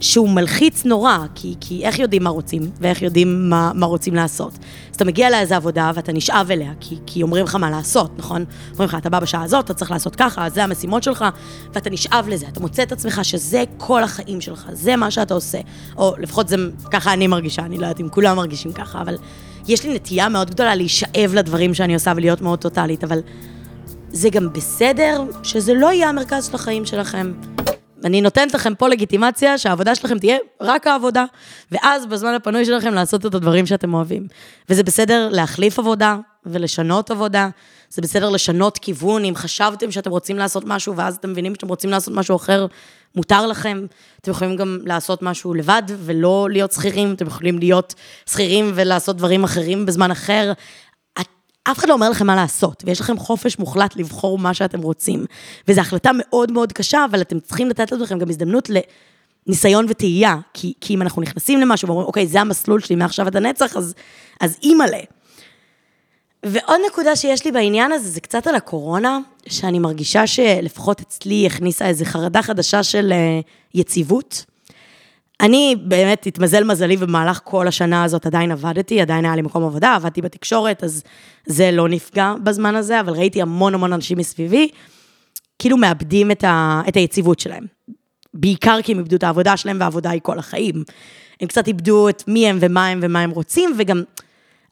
שהוא 0.00 0.28
מלחיץ 0.28 0.84
נורא, 0.84 1.18
כי, 1.34 1.54
כי 1.60 1.84
איך 1.84 1.98
יודעים 1.98 2.24
מה 2.24 2.30
רוצים, 2.30 2.70
ואיך 2.80 3.02
יודעים 3.02 3.50
מה, 3.50 3.72
מה 3.74 3.86
רוצים 3.86 4.14
לעשות. 4.14 4.52
אז 4.90 4.96
אתה 4.96 5.04
מגיע 5.04 5.30
לאיזה 5.30 5.56
עבודה 5.56 5.90
ואתה 5.94 6.12
נשאב 6.12 6.50
אליה, 6.50 6.72
כי, 6.80 6.96
כי 7.06 7.22
אומרים 7.22 7.44
לך 7.44 7.54
מה 7.54 7.70
לעשות, 7.70 8.10
נכון? 8.18 8.44
אומרים 8.70 8.88
לך, 8.88 8.94
אתה 8.94 9.10
בא 9.10 9.20
בשעה 9.20 9.42
הזאת, 9.42 9.64
אתה 9.64 9.74
צריך 9.74 9.90
לעשות 9.90 10.16
ככה, 10.16 10.50
זה 10.50 10.64
המשימות 10.64 11.02
שלך, 11.02 11.24
ואתה 11.72 11.90
נשאב 11.90 12.28
לזה, 12.28 12.46
אתה 12.48 12.60
מוצא 12.60 12.82
את 12.82 12.92
עצמך 12.92 13.20
שזה 13.24 13.64
כל 13.76 14.02
החיים 14.02 14.40
שלך, 14.40 14.66
זה 14.72 14.96
מה 14.96 15.10
שאתה 15.10 15.34
עושה. 15.34 15.58
או 15.96 16.14
לפחות 16.18 16.48
זה, 16.48 16.56
ככה 16.90 17.12
אני 17.12 17.26
מרגישה, 17.26 17.62
אני 17.62 17.78
לא 17.78 17.82
יודעת 17.82 18.00
אם 18.00 18.08
כולם 18.08 18.36
מרגישים 18.36 18.72
ככה, 18.72 19.00
אבל 19.00 19.16
יש 19.68 19.84
לי 19.84 19.94
נטייה 19.94 20.28
מאוד 20.28 20.50
גדולה 20.50 20.74
להישאב 20.74 21.34
לדברים 21.34 21.74
שאני 21.74 21.94
עושה 21.94 22.12
ולהיות 22.16 22.40
מאוד 22.40 22.58
טוטאלית, 22.58 23.04
אבל 23.04 23.20
זה 24.12 24.30
גם 24.30 24.52
בסדר 24.52 25.22
שזה 25.42 25.74
לא 25.74 25.92
יהיה 25.92 26.08
המרכז 26.08 26.46
של 26.46 26.54
החיים 26.54 26.84
שלכם. 26.86 27.32
אני 28.04 28.20
נותנת 28.20 28.54
לכם 28.54 28.74
פה 28.74 28.88
לגיטימציה 28.88 29.58
שהעבודה 29.58 29.94
שלכם 29.94 30.18
תהיה 30.18 30.36
רק 30.60 30.86
העבודה, 30.86 31.24
ואז 31.72 32.06
בזמן 32.06 32.34
הפנוי 32.34 32.64
שלכם 32.64 32.94
לעשות 32.94 33.26
את 33.26 33.34
הדברים 33.34 33.66
שאתם 33.66 33.94
אוהבים. 33.94 34.26
וזה 34.68 34.82
בסדר 34.82 35.28
להחליף 35.32 35.78
עבודה 35.78 36.16
ולשנות 36.46 37.10
עבודה, 37.10 37.48
זה 37.90 38.02
בסדר 38.02 38.30
לשנות 38.30 38.78
כיוון, 38.78 39.24
אם 39.24 39.34
חשבתם 39.36 39.90
שאתם 39.90 40.10
רוצים 40.10 40.38
לעשות 40.38 40.64
משהו 40.66 40.96
ואז 40.96 41.16
אתם 41.16 41.30
מבינים 41.30 41.54
שאתם 41.54 41.68
רוצים 41.68 41.90
לעשות 41.90 42.14
משהו 42.14 42.36
אחר, 42.36 42.66
מותר 43.16 43.46
לכם. 43.46 43.86
אתם 44.20 44.30
יכולים 44.30 44.56
גם 44.56 44.78
לעשות 44.84 45.22
משהו 45.22 45.54
לבד 45.54 45.82
ולא 45.98 46.48
להיות 46.50 46.72
שכירים, 46.72 47.14
אתם 47.14 47.26
יכולים 47.26 47.58
להיות 47.58 47.94
שכירים 48.30 48.72
ולעשות 48.74 49.16
דברים 49.16 49.44
אחרים 49.44 49.86
בזמן 49.86 50.10
אחר. 50.10 50.52
אף 51.70 51.78
אחד 51.78 51.88
לא 51.88 51.94
אומר 51.94 52.10
לכם 52.10 52.26
מה 52.26 52.36
לעשות, 52.36 52.82
ויש 52.86 53.00
לכם 53.00 53.18
חופש 53.18 53.58
מוחלט 53.58 53.96
לבחור 53.96 54.38
מה 54.38 54.54
שאתם 54.54 54.80
רוצים. 54.80 55.26
וזו 55.68 55.80
החלטה 55.80 56.10
מאוד 56.14 56.52
מאוד 56.52 56.72
קשה, 56.72 57.04
אבל 57.10 57.20
אתם 57.20 57.40
צריכים 57.40 57.68
לתת 57.68 57.92
לעצמכם 57.92 58.18
גם 58.18 58.28
הזדמנות 58.28 58.70
לניסיון 59.46 59.86
וטעייה, 59.88 60.36
כי, 60.54 60.72
כי 60.80 60.94
אם 60.94 61.02
אנחנו 61.02 61.22
נכנסים 61.22 61.60
למשהו 61.60 61.88
ואומרים, 61.88 62.06
אוקיי, 62.06 62.26
זה 62.26 62.40
המסלול 62.40 62.80
שלי 62.80 62.96
מעכשיו 62.96 63.26
עד 63.26 63.36
הנצח, 63.36 63.76
אז, 63.76 63.94
אז 64.40 64.58
אימא'לה. 64.62 65.00
ועוד 66.42 66.80
נקודה 66.86 67.16
שיש 67.16 67.44
לי 67.44 67.52
בעניין 67.52 67.92
הזה, 67.92 68.08
זה 68.08 68.20
קצת 68.20 68.46
על 68.46 68.54
הקורונה, 68.54 69.18
שאני 69.46 69.78
מרגישה 69.78 70.26
שלפחות 70.26 71.00
אצלי 71.00 71.46
הכניסה 71.46 71.86
איזו 71.86 72.04
חרדה 72.04 72.42
חדשה 72.42 72.82
של 72.82 73.12
אה, 73.12 73.40
יציבות. 73.74 74.44
אני 75.40 75.76
באמת, 75.82 76.26
התמזל 76.26 76.64
מזלי 76.64 76.96
במהלך 76.96 77.40
כל 77.44 77.68
השנה 77.68 78.04
הזאת 78.04 78.26
עדיין 78.26 78.50
עבדתי, 78.50 79.00
עדיין 79.00 79.24
היה 79.24 79.36
לי 79.36 79.42
מקום 79.42 79.64
עבודה, 79.64 79.94
עבדתי 79.94 80.22
בתקשורת, 80.22 80.84
אז 80.84 81.02
זה 81.46 81.70
לא 81.70 81.88
נפגע 81.88 82.34
בזמן 82.42 82.74
הזה, 82.76 83.00
אבל 83.00 83.12
ראיתי 83.12 83.42
המון 83.42 83.74
המון 83.74 83.92
אנשים 83.92 84.18
מסביבי, 84.18 84.68
כאילו 85.58 85.76
מאבדים 85.76 86.30
את, 86.30 86.44
ה, 86.44 86.82
את 86.88 86.96
היציבות 86.96 87.40
שלהם. 87.40 87.64
בעיקר 88.34 88.78
כי 88.82 88.92
הם 88.92 88.98
איבדו 88.98 89.16
את 89.16 89.24
העבודה 89.24 89.56
שלהם, 89.56 89.76
והעבודה 89.80 90.10
היא 90.10 90.20
כל 90.24 90.38
החיים. 90.38 90.84
הם 91.40 91.48
קצת 91.48 91.66
איבדו 91.68 92.08
את 92.08 92.24
מי 92.28 92.48
הם 92.48 92.58
ומה 92.60 92.86
הם 92.86 93.00
ומה 93.02 93.20
הם 93.20 93.30
רוצים, 93.30 93.74
וגם 93.78 94.02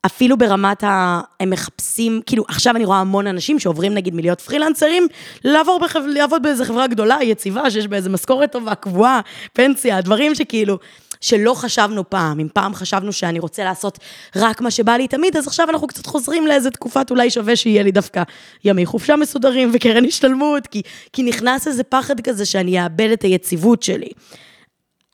אפילו 0.07 0.37
ברמת 0.37 0.85
ה... 0.85 1.21
הם 1.41 1.51
מחפשים, 1.51 2.21
כאילו, 2.27 2.45
עכשיו 2.49 2.77
אני 2.77 2.85
רואה 2.85 2.99
המון 2.99 3.27
אנשים 3.27 3.59
שעוברים 3.59 3.95
נגיד 3.95 4.15
מלהיות 4.15 4.41
פרילנסרים, 4.41 5.07
לעבור 5.45 5.81
בח... 5.83 5.97
לעבוד 5.97 6.43
באיזה 6.43 6.65
חברה 6.65 6.87
גדולה, 6.87 7.19
יציבה, 7.23 7.71
שיש 7.71 7.87
בה 7.87 7.97
איזה 7.97 8.11
משכורת 8.11 8.53
טובה, 8.53 8.75
קבועה, 8.75 9.21
פנסיה, 9.53 10.01
דברים 10.01 10.35
שכאילו, 10.35 10.79
שלא 11.21 11.55
חשבנו 11.55 12.11
פעם. 12.11 12.41
אם 12.41 12.49
פעם 12.53 12.75
חשבנו 12.75 13.13
שאני 13.13 13.39
רוצה 13.39 13.65
לעשות 13.65 13.99
רק 14.37 14.61
מה 14.61 14.71
שבא 14.71 14.93
לי 14.93 15.09
תמיד, 15.09 15.37
אז 15.37 15.47
עכשיו 15.47 15.71
אנחנו 15.71 15.87
קצת 15.87 16.07
חוזרים 16.07 16.47
לאיזה 16.47 16.71
תקופת, 16.71 17.11
אולי 17.11 17.31
שווה 17.31 17.57
שיהיה 17.57 17.83
לי 17.83 17.93
דווקא 17.93 18.23
ימי 18.65 18.87
חופשה 18.87 19.17
מסודרים 19.17 19.71
וקרן 19.73 20.05
השתלמות, 20.05 20.67
כי, 20.67 20.83
כי 21.13 21.23
נכנס 21.23 21.67
איזה 21.67 21.85
פחד 21.85 22.21
כזה 22.21 22.47
שאני 22.47 22.83
אאבד 22.83 23.11
את 23.13 23.23
היציבות 23.23 23.83
שלי. 23.83 24.09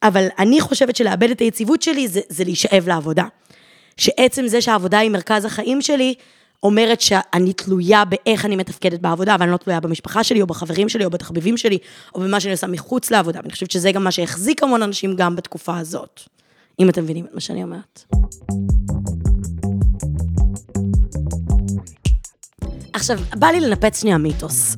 אבל 0.03 0.27
אני 0.39 0.61
חושבת 0.61 0.97
שלאבד 0.97 1.31
את 1.31 1.41
היציבות 1.41 1.83
שלי 1.83 2.09
זה, 2.09 2.21
זה 2.29 2.45
להישאב 2.45 2.89
לעבודה. 2.89 3.25
שעצם 3.97 4.47
זה 4.47 4.61
שהעבודה 4.61 4.99
היא 4.99 5.11
מרכז 5.11 5.45
החיים 5.45 5.83
שלי, 5.83 6.15
אומרת 6.63 7.01
שאני 7.01 7.53
תלויה 7.53 8.05
באיך 8.05 8.45
אני 8.45 8.57
מתפקדת 8.57 9.01
בעבודה, 9.01 9.35
אבל 9.35 9.43
אני 9.43 9.53
לא 9.53 9.57
תלויה 9.57 9.81
במשפחה 9.81 10.25
שלי, 10.25 10.43
או 10.43 10.47
בחברים 10.47 10.89
שלי, 10.89 11.05
או 11.05 11.11
בתחביבים 11.11 11.57
שלי, 11.57 11.79
או 12.15 12.21
במה 12.21 12.41
שאני 12.41 12.53
עושה 12.53 12.67
מחוץ 12.67 13.11
לעבודה. 13.11 13.41
ואני 13.43 13.53
חושבת 13.53 13.71
שזה 13.71 13.93
גם 13.93 14.05
מה 14.05 14.11
שהחזיק 14.11 14.63
המון 14.63 14.83
אנשים 14.83 15.17
גם 15.17 15.37
בתקופה 15.37 15.79
הזאת, 15.79 16.21
אם 16.81 16.89
אתם 16.89 17.03
מבינים 17.03 17.25
את 17.25 17.35
מה 17.35 17.41
שאני 17.41 17.63
אומרת. 17.63 18.05
עכשיו, 22.93 23.19
בא 23.35 23.47
לי 23.47 23.61
לנפץ 23.61 24.01
שנייה 24.01 24.19
מיתוס. 24.19 24.77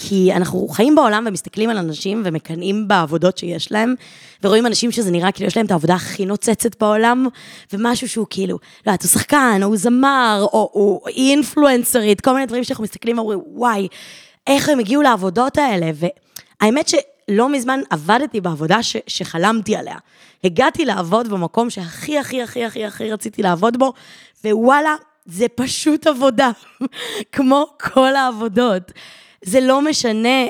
כי 0.00 0.32
אנחנו 0.32 0.68
חיים 0.68 0.94
בעולם 0.94 1.24
ומסתכלים 1.26 1.70
על 1.70 1.78
אנשים 1.78 2.22
ומקנאים 2.24 2.88
בעבודות 2.88 3.38
שיש 3.38 3.72
להם, 3.72 3.94
ורואים 4.44 4.66
אנשים 4.66 4.92
שזה 4.92 5.10
נראה 5.10 5.32
כאילו 5.32 5.46
יש 5.46 5.56
להם 5.56 5.66
את 5.66 5.70
העבודה 5.70 5.94
הכי 5.94 6.26
נוצצת 6.26 6.80
בעולם, 6.80 7.26
ומשהו 7.72 8.08
שהוא 8.08 8.26
כאילו, 8.30 8.58
לא 8.86 8.90
יודעת, 8.90 9.02
הוא 9.02 9.08
שחקן, 9.08 9.60
או 9.62 9.68
הוא 9.68 9.76
זמר, 9.76 10.46
או 10.52 10.70
הוא 10.72 11.08
אינפלואנסרית, 11.08 12.20
כל 12.20 12.32
מיני 12.32 12.46
דברים 12.46 12.64
שאנחנו 12.64 12.84
מסתכלים 12.84 13.18
ואומרים, 13.18 13.40
וואי, 13.46 13.88
איך 14.46 14.68
הם 14.68 14.78
הגיעו 14.78 15.02
לעבודות 15.02 15.58
האלה, 15.58 15.90
והאמת 16.60 16.88
שלא 16.88 17.48
מזמן 17.48 17.80
עבדתי 17.90 18.40
בעבודה 18.40 18.82
ש, 18.82 18.96
שחלמתי 19.06 19.76
עליה. 19.76 19.96
הגעתי 20.44 20.84
לעבוד 20.84 21.28
במקום 21.28 21.70
שהכי, 21.70 22.18
הכי, 22.18 22.42
הכי, 22.42 22.64
הכי, 22.64 22.84
הכי 22.84 23.12
רציתי 23.12 23.42
לעבוד 23.42 23.78
בו, 23.78 23.92
ווואלה, 24.44 24.94
זה 25.26 25.46
פשוט 25.54 26.06
עבודה, 26.06 26.50
כמו 27.32 27.66
כל 27.80 28.16
העבודות. 28.16 28.92
זה 29.44 29.60
לא 29.60 29.82
משנה, 29.82 30.46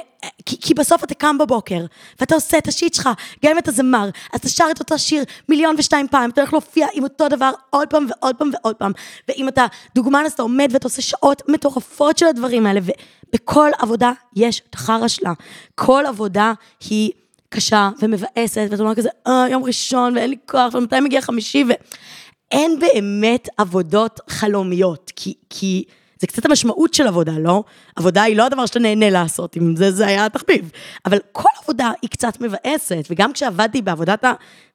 כי, 0.46 0.60
כי 0.60 0.74
בסוף 0.74 1.04
אתה 1.04 1.14
קם 1.14 1.38
בבוקר, 1.38 1.84
ואתה 2.20 2.34
עושה 2.34 2.58
את 2.58 2.68
השיט 2.68 2.94
שלך, 2.94 3.08
גם 3.44 3.52
אם 3.52 3.58
אתה 3.58 3.70
זמר, 3.70 4.08
אז 4.32 4.40
אתה 4.40 4.48
שר 4.48 4.64
את 4.70 4.80
אותו 4.80 4.98
שיר 4.98 5.24
מיליון 5.48 5.74
ושתיים 5.78 6.08
פעם, 6.08 6.30
אתה 6.30 6.40
הולך 6.40 6.52
להופיע 6.52 6.86
עם 6.94 7.02
אותו 7.04 7.28
דבר 7.28 7.50
עוד 7.70 7.88
פעם 7.88 8.06
ועוד 8.08 8.36
פעם 8.36 8.50
ועוד 8.52 8.76
פעם, 8.76 8.92
ואם 9.28 9.48
אתה 9.48 9.66
דוגמן, 9.94 10.22
אז 10.26 10.32
אתה 10.32 10.42
עומד 10.42 10.68
ואתה 10.72 10.86
עושה 10.86 11.02
שעות 11.02 11.42
מטורפות 11.48 12.18
של 12.18 12.26
הדברים 12.26 12.66
האלה, 12.66 12.80
ובכל 12.82 13.70
עבודה 13.78 14.12
יש 14.36 14.62
את 14.70 14.74
החרא 14.74 15.08
שלה. 15.08 15.32
כל 15.74 16.04
עבודה 16.06 16.52
היא 16.90 17.10
קשה 17.48 17.90
ומבאסת, 18.02 18.66
ואתה 18.70 18.82
אומר 18.82 18.94
כזה, 18.94 19.08
אה, 19.26 19.46
יום 19.50 19.64
ראשון, 19.64 20.16
ואין 20.16 20.30
לי 20.30 20.36
כוח, 20.46 20.74
ומתי 20.74 21.00
מגיע 21.00 21.20
חמישי, 21.20 21.64
ואין 21.68 22.78
באמת 22.78 23.48
עבודות 23.56 24.20
חלומיות, 24.28 25.12
כי... 25.16 25.34
כי 25.50 25.84
זה 26.20 26.26
קצת 26.26 26.44
המשמעות 26.44 26.94
של 26.94 27.06
עבודה, 27.06 27.32
לא? 27.38 27.62
עבודה 27.96 28.22
היא 28.22 28.36
לא 28.36 28.46
הדבר 28.46 28.66
שאתה 28.66 28.78
נהנה 28.78 29.10
לעשות, 29.10 29.56
אם 29.56 29.76
זה, 29.76 29.92
זה 29.92 30.06
היה 30.06 30.26
התחביב. 30.26 30.70
אבל 31.06 31.18
כל 31.32 31.48
עבודה 31.62 31.90
היא 32.02 32.10
קצת 32.10 32.40
מבאסת, 32.40 33.06
וגם 33.10 33.32
כשעבדתי 33.32 33.82
בעבודת 33.82 34.24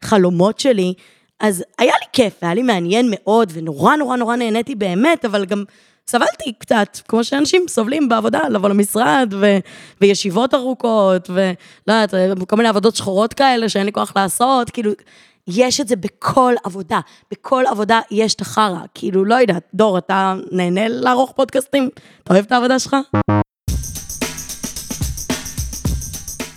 החלומות 0.02 0.60
שלי, 0.60 0.94
אז 1.40 1.64
היה 1.78 1.94
לי 2.02 2.08
כיף, 2.14 2.34
היה 2.42 2.54
לי 2.54 2.62
מעניין 2.64 3.08
מאוד, 3.10 3.52
ונורא 3.56 3.96
נורא 3.96 4.16
נורא 4.16 4.36
נהניתי 4.36 4.76
באמת, 4.76 5.26
אבל 5.26 5.46
גם 5.46 5.64
סבלתי 6.08 6.54
קצת, 6.60 6.98
כמו 7.08 7.24
שאנשים 7.24 7.66
סובלים 7.68 8.10
בעבודה, 8.10 8.40
לבוא 8.50 8.70
למשרד, 8.70 9.34
ו, 9.40 9.58
וישיבות 10.02 10.54
ארוכות, 10.54 11.30
ולא 11.30 11.54
יודעת, 11.88 12.14
כל 12.48 12.56
מיני 12.56 12.70
עבודות 12.70 12.96
שחורות 12.96 13.34
כאלה 13.34 13.70
שאין 13.70 13.86
לי 13.86 13.92
כוח 13.92 14.14
לעשות, 14.16 14.70
כאילו, 14.70 14.92
יש 15.48 15.82
את 15.82 15.88
זה 15.88 15.96
בכל 15.96 16.54
עבודה. 16.64 17.00
בכל 17.32 17.64
עבודה 17.68 18.00
יש 18.12 18.34
את 18.34 18.42
החרא. 18.42 18.80
כאילו, 18.94 19.26
לא 19.26 19.36
יודעת, 19.36 19.64
דור, 19.74 19.98
אתה 19.98 20.36
נהנה 20.52 20.88
לערוך 20.88 21.32
פודקאסטים? 21.36 21.90
אתה 22.24 22.34
אוהב 22.34 22.46
את 22.46 22.52
העבודה 22.52 22.80
שלך? 22.80 22.96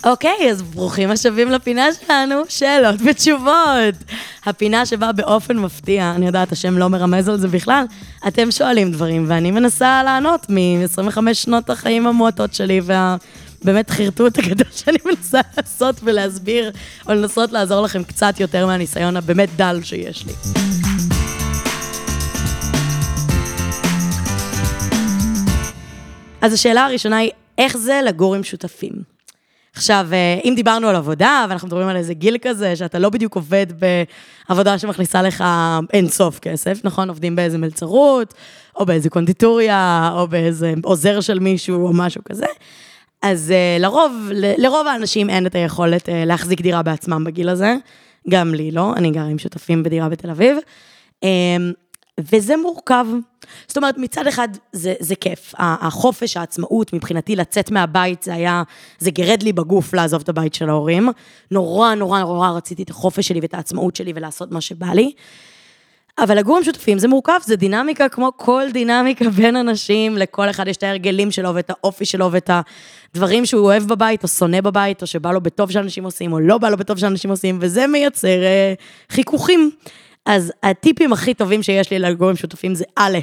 אוקיי, 0.05 0.51
אז 0.51 0.61
ברוכים 0.61 1.11
השבים 1.11 1.51
לפינה 1.51 1.85
שלנו, 1.93 2.35
שאלות 2.49 2.95
ותשובות. 3.05 3.95
הפינה 4.45 4.85
שבה 4.85 5.11
באופן 5.11 5.57
מפתיע, 5.57 6.11
אני 6.15 6.27
יודעת, 6.27 6.51
השם 6.51 6.77
לא 6.77 6.87
מרמז 6.87 7.29
על 7.29 7.37
זה 7.37 7.47
בכלל, 7.47 7.85
אתם 8.27 8.51
שואלים 8.51 8.91
דברים, 8.91 9.25
ואני 9.27 9.51
מנסה 9.51 10.03
לענות 10.03 10.45
מ-25 10.49 11.33
שנות 11.33 11.69
החיים 11.69 12.07
המועטות 12.07 12.53
שלי, 12.53 12.81
וה... 12.83 13.15
באמת 13.67 13.89
חרטוט 13.89 14.37
הגדול 14.37 14.71
שאני 14.71 14.97
מנסה 15.05 15.39
לעשות 15.57 15.95
ולהסביר, 16.03 16.71
או 17.07 17.13
לנסות 17.13 17.51
לעזור 17.51 17.81
לכם 17.81 18.03
קצת 18.03 18.39
יותר 18.39 18.65
מהניסיון 18.65 19.17
הבאמת 19.17 19.49
דל 19.55 19.79
שיש 19.83 20.25
לי. 20.25 20.33
אז 26.41 26.53
השאלה 26.53 26.85
הראשונה 26.85 27.17
היא, 27.17 27.31
איך 27.57 27.77
זה 27.77 28.01
לגור 28.05 28.35
עם 28.35 28.43
שותפים? 28.43 28.91
עכשיו, 29.73 30.07
אה, 30.11 30.39
אם 30.45 30.53
דיברנו 30.55 30.87
על 30.87 30.95
עבודה, 30.95 31.45
ואנחנו 31.49 31.67
מדברים 31.67 31.87
על 31.87 31.95
איזה 31.95 32.13
גיל 32.13 32.37
כזה, 32.41 32.75
שאתה 32.75 32.99
לא 32.99 33.09
בדיוק 33.09 33.35
עובד 33.35 33.67
בעבודה 34.49 34.77
שמכניסה 34.77 35.21
לך 35.21 35.43
אין 35.93 36.09
סוף 36.09 36.39
כסף, 36.39 36.79
נכון? 36.83 37.09
עובדים 37.09 37.35
באיזה 37.35 37.57
מלצרות, 37.57 38.33
או 38.75 38.85
באיזה 38.85 39.09
קונדיטוריה, 39.09 40.09
או 40.13 40.27
באיזה 40.27 40.73
עוזר 40.83 41.21
של 41.21 41.39
מישהו, 41.39 41.87
או 41.87 41.93
משהו 41.93 42.21
כזה. 42.25 42.45
אז 43.31 43.53
uh, 43.53 43.81
לרוב, 43.81 44.29
ל, 44.33 44.65
לרוב 44.65 44.87
האנשים 44.87 45.29
אין 45.29 45.45
את 45.45 45.55
היכולת 45.55 46.09
uh, 46.09 46.11
להחזיק 46.25 46.61
דירה 46.61 46.83
בעצמם 46.83 47.23
בגיל 47.23 47.49
הזה, 47.49 47.75
גם 48.29 48.53
לי 48.55 48.71
לא, 48.71 48.93
אני 48.95 49.11
גרה 49.11 49.25
עם 49.27 49.39
שותפים 49.39 49.83
בדירה 49.83 50.09
בתל 50.09 50.29
אביב, 50.29 50.57
um, 51.25 51.27
וזה 52.19 52.57
מורכב. 52.57 53.05
זאת 53.67 53.77
אומרת, 53.77 53.97
מצד 53.97 54.27
אחד 54.27 54.47
זה, 54.71 54.93
זה 54.99 55.15
כיף, 55.15 55.53
החופש, 55.57 56.37
העצמאות, 56.37 56.93
מבחינתי 56.93 57.35
לצאת 57.35 57.71
מהבית, 57.71 58.23
זה 58.23 58.33
היה, 58.33 58.63
זה 58.99 59.11
גירד 59.11 59.43
לי 59.43 59.53
בגוף 59.53 59.93
לעזוב 59.93 60.21
את 60.21 60.29
הבית 60.29 60.53
של 60.53 60.69
ההורים. 60.69 61.09
נורא, 61.51 61.95
נורא, 61.95 62.19
נורא 62.19 62.49
רציתי 62.49 62.83
את 62.83 62.89
החופש 62.89 63.27
שלי 63.27 63.39
ואת 63.39 63.53
העצמאות 63.53 63.95
שלי 63.95 64.13
ולעשות 64.15 64.51
מה 64.51 64.61
שבא 64.61 64.87
לי. 64.87 65.11
אבל 66.19 66.37
לגור 66.37 66.57
עם 66.57 66.63
שותפים 66.63 66.99
זה 66.99 67.07
מורכב, 67.07 67.39
זה 67.43 67.55
דינמיקה 67.55 68.09
כמו 68.09 68.31
כל 68.35 68.63
דינמיקה 68.73 69.29
בין 69.29 69.55
אנשים, 69.55 70.17
לכל 70.17 70.49
אחד 70.49 70.67
יש 70.67 70.77
את 70.77 70.83
ההרגלים 70.83 71.31
שלו 71.31 71.55
ואת 71.55 71.69
האופי 71.69 72.05
שלו 72.05 72.31
ואת 72.31 72.49
הדברים 73.13 73.45
שהוא 73.45 73.65
אוהב 73.65 73.83
בבית 73.83 74.23
או 74.23 74.27
שונא 74.27 74.61
בבית, 74.61 75.01
או 75.01 75.07
שבא 75.07 75.31
לו 75.31 75.41
בטוב 75.41 75.71
שאנשים 75.71 76.03
עושים, 76.03 76.33
או 76.33 76.39
לא 76.39 76.57
בא 76.57 76.69
לו 76.69 76.77
בטוב 76.77 76.97
שאנשים 76.97 77.29
עושים, 77.29 77.57
וזה 77.61 77.87
מייצר 77.87 78.43
אה, 78.43 78.73
חיכוכים. 79.09 79.71
אז 80.25 80.51
הטיפים 80.63 81.13
הכי 81.13 81.33
טובים 81.33 81.63
שיש 81.63 81.91
לי 81.91 81.99
לגור 81.99 82.29
עם 82.29 82.35
שותפים 82.35 82.75
זה 82.75 82.85
א', 82.95 83.17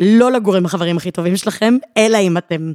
לא 0.00 0.32
לגור 0.32 0.56
עם 0.56 0.64
החברים 0.64 0.96
הכי 0.96 1.10
טובים 1.10 1.36
שלכם, 1.36 1.76
אלא 1.96 2.18
אם 2.18 2.36
אתם 2.36 2.72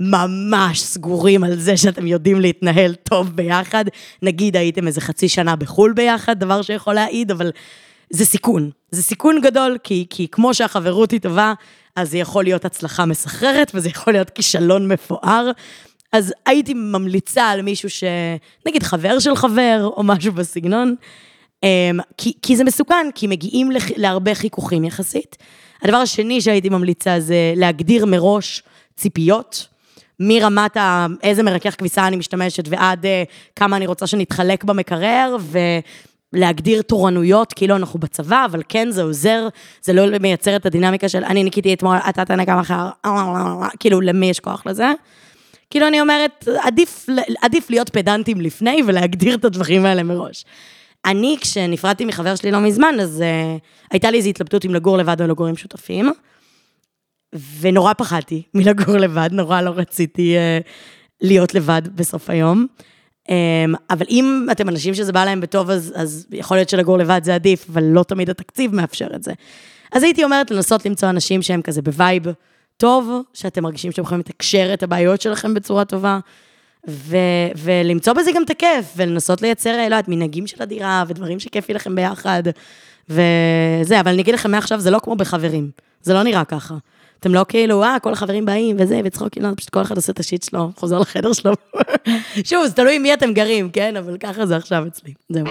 ממש 0.00 0.82
סגורים 0.82 1.44
על 1.44 1.58
זה 1.58 1.76
שאתם 1.76 2.06
יודעים 2.06 2.40
להתנהל 2.40 2.94
טוב 2.94 3.36
ביחד. 3.36 3.84
נגיד 4.22 4.56
הייתם 4.56 4.86
איזה 4.86 5.00
חצי 5.00 5.28
שנה 5.28 5.56
בחו"ל 5.56 5.92
ביחד, 5.92 6.40
דבר 6.40 6.62
שיכול 6.62 6.94
להעיד, 6.94 7.30
אבל 7.30 7.50
זה 8.10 8.24
סיכון. 8.24 8.70
זה 8.90 9.02
סיכון 9.02 9.40
גדול, 9.40 9.78
כי, 9.84 10.06
כי 10.10 10.28
כמו 10.28 10.54
שהחברות 10.54 11.10
היא 11.10 11.20
טובה, 11.20 11.54
אז 11.96 12.10
זה 12.10 12.18
יכול 12.18 12.44
להיות 12.44 12.64
הצלחה 12.64 13.04
מסחררת, 13.04 13.70
וזה 13.74 13.88
יכול 13.88 14.12
להיות 14.12 14.30
כישלון 14.30 14.88
מפואר. 14.88 15.50
אז 16.12 16.34
הייתי 16.46 16.74
ממליצה 16.74 17.44
על 17.44 17.62
מישהו 17.62 17.90
ש... 17.90 18.04
נגיד 18.66 18.82
חבר 18.82 19.18
של 19.18 19.36
חבר, 19.36 19.90
או 19.96 20.02
משהו 20.02 20.32
בסגנון. 20.32 20.94
אמ, 21.62 21.98
כי, 22.16 22.32
כי 22.42 22.56
זה 22.56 22.64
מסוכן, 22.64 23.06
כי 23.14 23.26
מגיעים 23.26 23.70
לח, 23.70 23.84
להרבה 23.96 24.34
חיכוכים 24.34 24.84
יחסית. 24.84 25.36
הדבר 25.82 25.96
השני 25.96 26.40
שהייתי 26.40 26.68
ממליצה 26.68 27.20
זה 27.20 27.52
להגדיר 27.56 28.06
מראש 28.06 28.62
ציפיות, 28.96 29.66
מרמת 30.20 30.76
ה, 30.76 31.06
איזה 31.22 31.42
מרכך 31.42 31.74
כביסה 31.78 32.06
אני 32.06 32.16
משתמשת 32.16 32.64
ועד 32.68 33.04
uh, 33.04 33.08
כמה 33.56 33.76
אני 33.76 33.86
רוצה 33.86 34.06
שנתחלק 34.06 34.64
במקרר, 34.64 35.36
ולהגדיר 36.34 36.82
תורנויות, 36.82 37.52
כאילו 37.52 37.76
אנחנו 37.76 37.98
בצבא, 37.98 38.44
אבל 38.50 38.62
כן, 38.68 38.90
זה 38.90 39.02
עוזר, 39.02 39.48
זה 39.82 39.92
לא 39.92 40.18
מייצר 40.18 40.56
את 40.56 40.66
הדינמיקה 40.66 41.08
של 41.08 41.24
אני 41.24 41.44
ניקיתי 41.44 41.74
אתמול, 41.74 41.96
אתה 42.08 42.24
תענה 42.24 42.44
גם 42.44 42.58
אחר, 42.58 42.88
כאילו, 43.80 44.00
למי 44.00 44.26
יש 44.26 44.40
כוח 44.40 44.66
לזה? 44.66 44.92
כאילו, 45.70 45.88
אני 45.88 46.00
אומרת, 46.00 46.48
עדיף, 46.62 47.06
עדיף 47.42 47.70
להיות 47.70 47.88
פדנטים 47.88 48.40
לפני 48.40 48.82
ולהגדיר 48.86 49.34
את 49.34 49.44
הדברים 49.44 49.84
האלה 49.84 50.02
מראש. 50.02 50.44
אני, 51.04 51.36
כשנפרדתי 51.40 52.04
מחבר 52.04 52.36
שלי 52.36 52.50
לא 52.50 52.60
מזמן, 52.60 52.94
אז 53.00 53.22
אה, 53.22 53.60
הייתה 53.90 54.10
לי 54.10 54.16
איזו 54.16 54.28
התלבטות 54.28 54.64
אם 54.64 54.74
לגור 54.74 54.98
לבד 54.98 55.22
או 55.22 55.26
לגור 55.26 55.46
עם 55.46 55.56
שותפים, 55.56 56.12
ונורא 57.60 57.92
פחדתי 57.92 58.42
מלגור 58.54 58.96
לבד, 58.96 59.28
נורא 59.32 59.60
לא 59.60 59.70
רציתי 59.70 60.36
אה, 60.36 60.68
להיות 61.20 61.54
לבד 61.54 61.82
בסוף 61.94 62.30
היום. 62.30 62.66
אמ, 63.28 63.30
אבל 63.90 64.06
אם 64.10 64.46
אתם 64.52 64.68
אנשים 64.68 64.94
שזה 64.94 65.12
בא 65.12 65.24
להם 65.24 65.40
בטוב, 65.40 65.70
אז, 65.70 65.92
אז 65.96 66.26
יכול 66.30 66.56
להיות 66.56 66.68
שלגור 66.68 66.98
לבד 66.98 67.20
זה 67.24 67.34
עדיף, 67.34 67.66
אבל 67.72 67.84
לא 67.84 68.02
תמיד 68.02 68.30
התקציב 68.30 68.74
מאפשר 68.74 69.06
את 69.14 69.22
זה. 69.22 69.32
אז 69.92 70.02
הייתי 70.02 70.24
אומרת 70.24 70.50
לנסות 70.50 70.86
למצוא 70.86 71.10
אנשים 71.10 71.42
שהם 71.42 71.62
כזה 71.62 71.82
ב 71.82 71.90
vibe 71.90 72.22
טוב, 72.76 73.22
שאתם 73.34 73.62
מרגישים 73.62 73.90
שאתם 73.90 74.02
יכולים 74.02 74.20
לתקשר 74.20 74.70
את 74.74 74.82
הבעיות 74.82 75.20
שלכם 75.20 75.54
בצורה 75.54 75.84
טובה. 75.84 76.18
ו- 76.88 77.16
ולמצוא 77.56 78.12
בזה 78.12 78.30
גם 78.34 78.42
את 78.42 78.50
הכיף, 78.50 78.92
ולנסות 78.96 79.42
לייצר, 79.42 79.76
לא 79.76 79.82
יודעת, 79.82 80.08
מנהגים 80.08 80.46
של 80.46 80.62
הדירה, 80.62 81.04
ודברים 81.08 81.40
שכיפי 81.40 81.74
לכם 81.74 81.94
ביחד, 81.94 82.42
וזה, 83.08 84.00
אבל 84.00 84.12
אני 84.12 84.22
אגיד 84.22 84.34
לכם 84.34 84.50
מעכשיו, 84.50 84.80
זה 84.80 84.90
לא 84.90 84.98
כמו 84.98 85.16
בחברים, 85.16 85.70
זה 86.02 86.14
לא 86.14 86.22
נראה 86.22 86.44
ככה. 86.44 86.74
אתם 87.20 87.34
לא 87.34 87.44
כאילו, 87.48 87.82
אה, 87.82 87.96
כל 88.02 88.12
החברים 88.12 88.44
באים 88.44 88.76
וזה, 88.78 89.00
וצחוקים, 89.04 89.42
לא, 89.42 89.48
פשוט 89.56 89.70
כל 89.70 89.82
אחד 89.82 89.96
עושה 89.96 90.12
את 90.12 90.20
השיט 90.20 90.42
שלו, 90.42 90.70
חוזר 90.76 90.98
לחדר 90.98 91.32
שלו. 91.32 91.52
שוב, 92.48 92.66
זה 92.66 92.72
תלוי 92.72 92.96
עם 92.96 93.02
מי 93.02 93.14
אתם 93.14 93.32
גרים, 93.32 93.70
כן? 93.70 93.96
אבל 93.96 94.16
ככה 94.18 94.46
זה 94.46 94.56
עכשיו 94.56 94.86
אצלי, 94.86 95.12
זהו. 95.28 95.46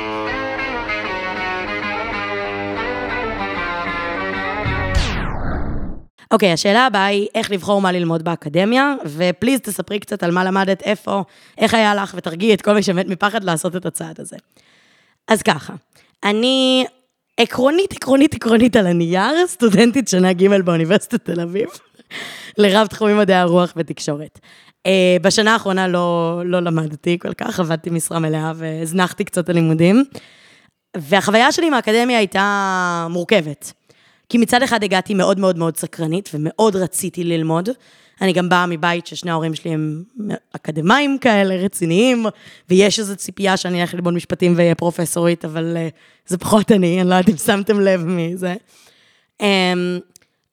אוקיי, 6.34 6.50
okay, 6.50 6.54
השאלה 6.54 6.86
הבאה 6.86 7.06
היא 7.06 7.28
איך 7.36 7.52
לבחור 7.52 7.82
מה 7.82 7.92
ללמוד 7.92 8.24
באקדמיה, 8.24 8.96
ופליז 9.06 9.60
תספרי 9.60 10.00
קצת 10.00 10.24
על 10.24 10.32
מה 10.32 10.44
למדת, 10.44 10.82
איפה, 10.82 11.24
איך 11.58 11.74
היה 11.74 11.96
לך, 11.96 12.14
ותרגיעי 12.18 12.54
את 12.54 12.62
כל 12.62 12.74
מי 12.74 12.84
שמת 12.84 13.08
מפחד 13.08 13.44
לעשות 13.44 13.76
את 13.76 13.86
הצעד 13.86 14.20
הזה. 14.20 14.38
אז 15.28 15.42
ככה, 15.42 15.74
אני 16.24 16.86
עקרונית, 17.38 17.94
עקרונית, 17.94 18.34
עקרונית 18.34 18.76
על 18.76 18.88
הנייר, 18.88 19.48
סטודנטית 19.48 20.08
שנה 20.08 20.34
ג' 20.34 20.62
באוניברסיטת 20.62 21.26
תל 21.26 21.42
אביב, 21.42 21.70
לרב 22.58 22.88
תחומי 22.88 23.14
מדעי 23.14 23.38
הרוח 23.38 23.74
ותקשורת. 23.78 24.40
Uh, 24.88 25.22
בשנה 25.22 25.54
האחרונה 25.54 25.88
לא, 25.88 26.42
לא 26.46 26.60
למדתי 26.60 27.20
כל 27.20 27.34
כך, 27.34 27.60
עבדתי 27.60 27.90
משרה 27.90 28.20
מלאה 28.20 28.52
והזנחתי 28.56 29.24
קצת 29.24 29.50
הלימודים. 29.50 30.04
והחוויה 30.98 31.52
שלי 31.52 31.70
מהאקדמיה 31.70 32.18
הייתה 32.18 33.08
מורכבת. 33.10 33.74
כי 34.30 34.38
מצד 34.38 34.64
אחד 34.64 34.84
הגעתי 34.84 35.14
מאוד 35.14 35.40
מאוד 35.40 35.58
מאוד 35.58 35.78
סקרנית, 35.78 36.30
ומאוד 36.34 36.76
רציתי 36.76 37.24
ללמוד. 37.24 37.70
אני 38.22 38.34
גם 38.34 38.50
באה 38.50 38.66
מבית 38.66 39.08
ששני 39.08 39.32
ההורים 39.32 39.56
שלי 39.56 39.72
הם 39.72 40.04
אקדמאים 40.56 41.18
כאלה, 41.18 41.56
רציניים, 41.56 42.26
ויש 42.70 43.00
איזו 43.00 43.16
ציפייה 43.16 43.58
שאני 43.58 43.82
אלך 43.82 43.94
ללמוד 43.94 44.14
משפטים 44.14 44.54
ואהיה 44.58 44.76
פרופסורית, 44.76 45.46
אבל 45.46 45.78
uh, 45.78 45.94
זה 46.28 46.38
פחות 46.38 46.72
אני, 46.72 47.02
אני 47.02 47.10
לא 47.10 47.16
יודעת 47.16 47.30
אם 47.30 47.38
שמתם 47.38 47.80
לב 47.80 48.06
מזה. 48.06 48.56
Um, 49.42 49.46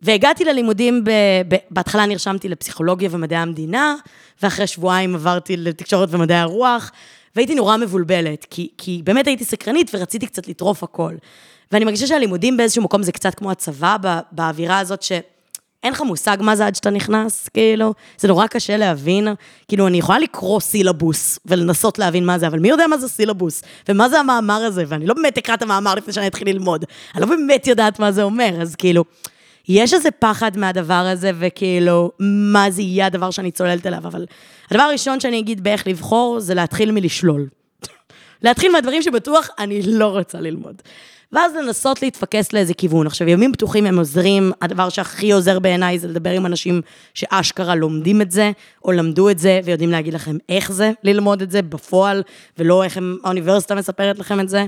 והגעתי 0.03 0.45
ללימודים, 0.45 1.05
ב, 1.05 1.11
ב, 1.49 1.57
בהתחלה 1.71 2.07
נרשמתי 2.07 2.49
לפסיכולוגיה 2.49 3.09
ומדעי 3.13 3.39
המדינה, 3.39 3.95
ואחרי 4.43 4.67
שבועיים 4.67 5.15
עברתי 5.15 5.57
לתקשורת 5.57 6.09
ומדעי 6.13 6.39
הרוח, 6.39 6.91
והייתי 7.37 7.55
נורא 7.55 7.77
מבולבלת, 7.77 8.47
כי, 8.51 8.69
כי 8.79 9.01
באמת 9.05 9.27
הייתי 9.27 9.45
סקרנית 9.45 9.91
ורציתי 9.95 10.27
קצת 10.27 10.49
לטרוף 10.49 10.83
הכל. 10.83 11.15
ואני 11.73 11.85
מרגישה 11.85 12.07
שהלימודים 12.07 12.57
באיזשהו 12.57 12.83
מקום 12.83 13.03
זה 13.03 13.13
קצת 13.13 13.35
כמו 13.35 13.51
הצבא, 13.51 13.97
באווירה 14.33 14.79
הזאת 14.79 15.03
שאין 15.81 15.93
לך 15.93 16.01
מושג 16.01 16.37
מה 16.41 16.57
זה 16.57 16.67
עד 16.67 16.75
שאתה 16.75 16.91
נכנס, 16.91 17.49
כאילו, 17.49 17.95
זה 18.19 18.29
נורא 18.29 18.47
קשה 18.47 18.77
להבין. 18.77 19.29
כאילו, 19.69 19.87
אני 19.87 19.99
יכולה 19.99 20.19
לקרוא 20.19 20.61
סילבוס 20.61 21.39
ולנסות 21.47 21.99
להבין 21.99 22.27
מה 22.27 22.39
זה, 22.39 22.47
אבל 22.47 22.59
מי 22.59 22.69
יודע 22.69 22.87
מה 22.87 22.99
זה 22.99 23.09
סילבוס? 23.09 23.63
ומה 23.89 24.09
זה 24.09 24.21
המאמר 24.21 24.55
הזה? 24.55 24.85
ואני 24.87 25.07
לא 25.07 25.15
באמת 25.15 25.39
אקרא 25.39 25.55
את 25.55 25.63
המאמר 25.63 25.95
לפני 25.95 26.13
שאני 26.13 26.27
אתחיל 26.27 26.49
ללמוד. 26.49 26.85
אני 27.15 27.21
לא 27.21 27.27
באמת 27.27 27.67
יודעת 27.67 27.99
מה 27.99 28.13
זה 28.13 28.23
אומר, 28.23 28.63
אז 28.63 28.77
כאילו, 28.77 29.05
יש 29.69 29.95
איזה 29.95 30.11
פחד 30.11 30.57
מהדבר 30.57 30.95
הזה, 30.95 31.31
וכאילו, 31.39 32.11
מה 32.53 32.71
זה 32.71 32.83
יהיה 32.83 33.07
הדבר 33.07 33.31
שאני 33.31 33.51
צוללת 33.51 33.87
אליו, 33.87 34.01
אבל 34.05 34.27
הדבר 34.71 34.83
הראשון 34.83 35.21
שאני 35.21 35.39
אגיד 35.39 35.65
באיך 35.65 35.87
לבחור, 35.87 36.41
זה 36.41 36.55
להתחיל 36.55 36.93
מלשלול. 36.93 37.49
להתחיל 38.43 38.73
מהדברים 38.73 39.03
שבטוח 39.03 39.49
אני 39.59 39.83
לא 39.83 40.07
רוצה 40.07 40.41
ללמוד. 40.41 40.83
ואז 41.33 41.53
לנסות 41.55 42.03
להתפקס 42.03 42.53
לאיזה 42.53 42.75
כיוון. 42.75 43.07
עכשיו, 43.07 43.29
ימים 43.29 43.53
פתוחים 43.53 43.87
הם 43.87 43.99
עוזרים, 43.99 44.53
הדבר 44.63 44.89
שהכי 44.89 45.33
עוזר 45.33 45.59
בעיניי 45.59 45.99
זה 45.99 46.09
לדבר 46.09 46.31
עם 46.31 46.47
אנשים 46.47 46.83
שאשכרה 47.15 47.75
לומדים 47.75 48.23
את 48.23 48.31
זה, 48.31 48.53
או 48.85 48.93
למדו 48.93 49.31
את 49.31 49.39
זה, 49.39 49.61
ויודעים 49.65 49.91
להגיד 49.91 50.15
לכם 50.15 50.37
איך 50.49 50.73
זה 50.73 50.93
ללמוד 51.05 51.43
את 51.43 51.51
זה 51.51 51.63
בפועל, 51.63 52.23
ולא 52.59 52.85
איך 52.85 52.99
האוניברסיטה 53.25 53.75
מספרת 53.75 54.19
לכם 54.19 54.41
את 54.41 54.49
זה. 54.49 54.67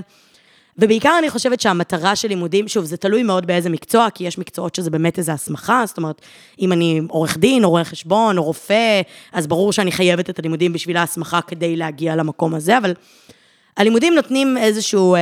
ובעיקר 0.77 1.15
אני 1.19 1.29
חושבת 1.29 1.61
שהמטרה 1.61 2.15
של 2.15 2.27
לימודים, 2.27 2.67
שוב, 2.67 2.85
זה 2.85 2.97
תלוי 2.97 3.23
מאוד 3.23 3.47
באיזה 3.47 3.69
מקצוע, 3.69 4.09
כי 4.09 4.23
יש 4.23 4.37
מקצועות 4.37 4.75
שזה 4.75 4.89
באמת 4.89 5.17
איזו 5.17 5.31
הסמכה, 5.31 5.83
זאת 5.87 5.97
אומרת, 5.97 6.21
אם 6.59 6.71
אני 6.71 7.01
עורך 7.09 7.37
דין, 7.37 7.63
או 7.63 7.69
רואה 7.69 7.83
חשבון, 7.83 8.37
או 8.37 8.43
רופא, 8.43 9.01
אז 9.31 9.47
ברור 9.47 9.73
שאני 9.73 9.91
חייבת 9.91 10.29
את 10.29 10.39
הלימודים 10.39 10.73
בשביל 10.73 10.97
ההסמכה 10.97 11.41
כדי 11.41 11.75
להגיע 11.75 12.15
למקום 12.15 12.53
הזה, 12.53 12.77
אבל 12.77 12.93
הלימודים 13.77 14.15
נותנים 14.15 14.57
איזשהו... 14.57 15.15
אה, 15.15 15.19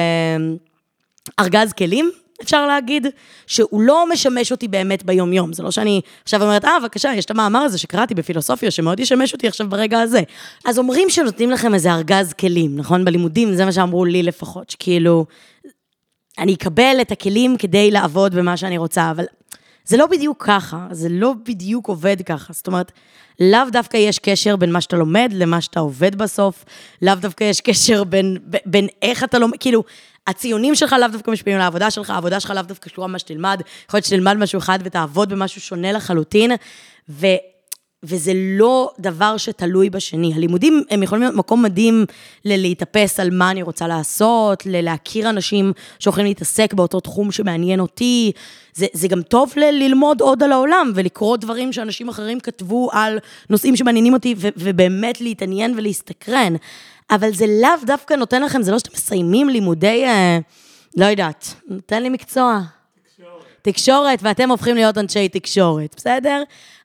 ארגז 1.39 1.73
כלים, 1.73 2.11
אפשר 2.41 2.67
להגיד, 2.67 3.07
שהוא 3.47 3.81
לא 3.81 4.09
משמש 4.09 4.51
אותי 4.51 4.67
באמת 4.67 5.03
ביום-יום. 5.03 5.53
זה 5.53 5.63
לא 5.63 5.71
שאני 5.71 6.01
עכשיו 6.23 6.43
אומרת, 6.43 6.65
אה, 6.65 6.79
בבקשה, 6.79 7.11
יש 7.15 7.25
את 7.25 7.31
המאמר 7.31 7.59
הזה 7.59 7.77
שקראתי 7.77 8.13
בפילוסופיה, 8.15 8.71
שמאוד 8.71 8.99
ישמש 8.99 9.33
אותי 9.33 9.47
עכשיו 9.47 9.69
ברגע 9.69 9.99
הזה. 9.99 10.21
אז 10.65 10.79
אומרים 10.79 11.09
שנותנים 11.09 11.51
לכם 11.51 11.73
איזה 11.73 11.93
ארגז 11.93 12.33
כלים, 12.33 12.75
נכון? 12.75 13.05
בלימודים, 13.05 13.53
זה 13.53 13.65
מה 13.65 13.71
שאמרו 13.71 14.05
לי 14.05 14.23
לפחות, 14.23 14.69
שכאילו, 14.69 15.25
אני 16.39 16.53
אקבל 16.53 16.97
את 17.01 17.11
הכלים 17.11 17.57
כדי 17.57 17.91
לעבוד 17.91 18.35
במה 18.35 18.57
שאני 18.57 18.77
רוצה, 18.77 19.11
אבל 19.11 19.25
זה 19.91 19.97
לא 19.97 20.07
בדיוק 20.07 20.43
ככה, 20.47 20.87
זה 20.91 21.09
לא 21.09 21.33
בדיוק 21.45 21.87
עובד 21.87 22.17
ככה. 22.25 22.53
זאת 22.53 22.67
אומרת, 22.67 22.91
לאו 23.39 23.59
דווקא 23.71 23.97
יש 23.97 24.19
קשר 24.19 24.55
בין 24.55 24.71
מה 24.71 24.81
שאתה 24.81 24.97
לומד 24.97 25.31
למה 25.33 25.61
שאתה 25.61 25.79
עובד 25.79 26.15
בסוף, 26.15 26.65
לאו 27.01 27.15
דווקא 27.15 27.43
יש 27.43 27.61
קשר 27.61 28.03
בין, 28.03 28.37
בין 28.65 28.87
איך 29.01 29.23
אתה 29.23 29.39
לומד, 29.39 29.57
כאילו, 29.59 29.83
הציונים 30.27 30.75
שלך 30.75 30.95
לאו 30.99 31.07
דווקא 31.07 31.31
משפיעים 31.31 31.57
על 31.57 31.63
העבודה 31.63 31.91
שלך, 31.91 32.09
העבודה 32.09 32.39
שלך 32.39 32.51
לאו 32.51 32.63
דווקא 32.63 32.89
קשורה 32.89 33.07
במה 33.07 33.19
שתלמד, 33.19 33.61
יכול 33.87 33.97
להיות 33.97 34.05
שתלמד 34.05 34.33
משהו 34.33 34.59
אחד 34.59 34.79
ותעבוד 34.83 35.29
במשהו 35.29 35.61
שונה 35.61 35.91
לחלוטין, 35.91 36.51
ו... 37.09 37.27
וזה 38.03 38.31
לא 38.35 38.91
דבר 38.99 39.37
שתלוי 39.37 39.89
בשני. 39.89 40.33
הלימודים, 40.33 40.83
הם 40.89 41.03
יכולים 41.03 41.21
להיות 41.21 41.35
מקום 41.35 41.63
מדהים 41.63 42.05
ללהתאפס 42.45 43.19
על 43.19 43.29
מה 43.31 43.51
אני 43.51 43.61
רוצה 43.61 43.87
לעשות, 43.87 44.65
ללהכיר 44.65 45.29
אנשים 45.29 45.73
שיכולים 45.99 46.27
להתעסק 46.27 46.73
באותו 46.73 46.99
תחום 46.99 47.31
שמעניין 47.31 47.79
אותי. 47.79 48.31
זה, 48.73 48.85
זה 48.93 49.07
גם 49.07 49.21
טוב 49.21 49.53
ללמוד 49.57 50.21
עוד 50.21 50.43
על 50.43 50.51
העולם 50.51 50.91
ולקרוא 50.95 51.37
דברים 51.37 51.73
שאנשים 51.73 52.09
אחרים 52.09 52.39
כתבו 52.39 52.89
על 52.91 53.19
נושאים 53.49 53.75
שמעניינים 53.75 54.13
אותי, 54.13 54.35
ו- 54.37 54.47
ובאמת 54.57 55.21
להתעניין 55.21 55.73
ולהסתקרן. 55.77 56.55
אבל 57.11 57.33
זה 57.33 57.45
לאו 57.61 57.85
דווקא 57.85 58.13
נותן 58.13 58.41
לכם, 58.41 58.61
זה 58.61 58.71
לא 58.71 58.79
שאתם 58.79 58.91
מסיימים 58.93 59.49
לימודי, 59.49 60.05
אה, 60.05 60.39
לא 60.97 61.05
יודעת, 61.05 61.53
נותן 61.67 62.03
לי 62.03 62.09
מקצוע. 62.09 62.61
תקשורת, 63.61 64.19
ואתם 64.21 64.49
הופכים 64.49 64.75
להיות 64.75 64.97
אנשי 64.97 65.29
תקשורת, 65.29 65.95
בסדר? 65.97 66.43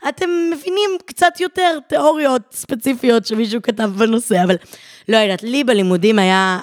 אתם 0.08 0.30
מבינים 0.52 0.90
קצת 1.06 1.40
יותר 1.40 1.78
תיאוריות 1.88 2.42
ספציפיות 2.52 3.26
שמישהו 3.26 3.62
כתב 3.62 3.90
בנושא, 3.96 4.44
אבל 4.44 4.56
לא 5.08 5.16
יודעת, 5.16 5.42
לי 5.42 5.64
בלימודים 5.64 6.18
היה, 6.18 6.58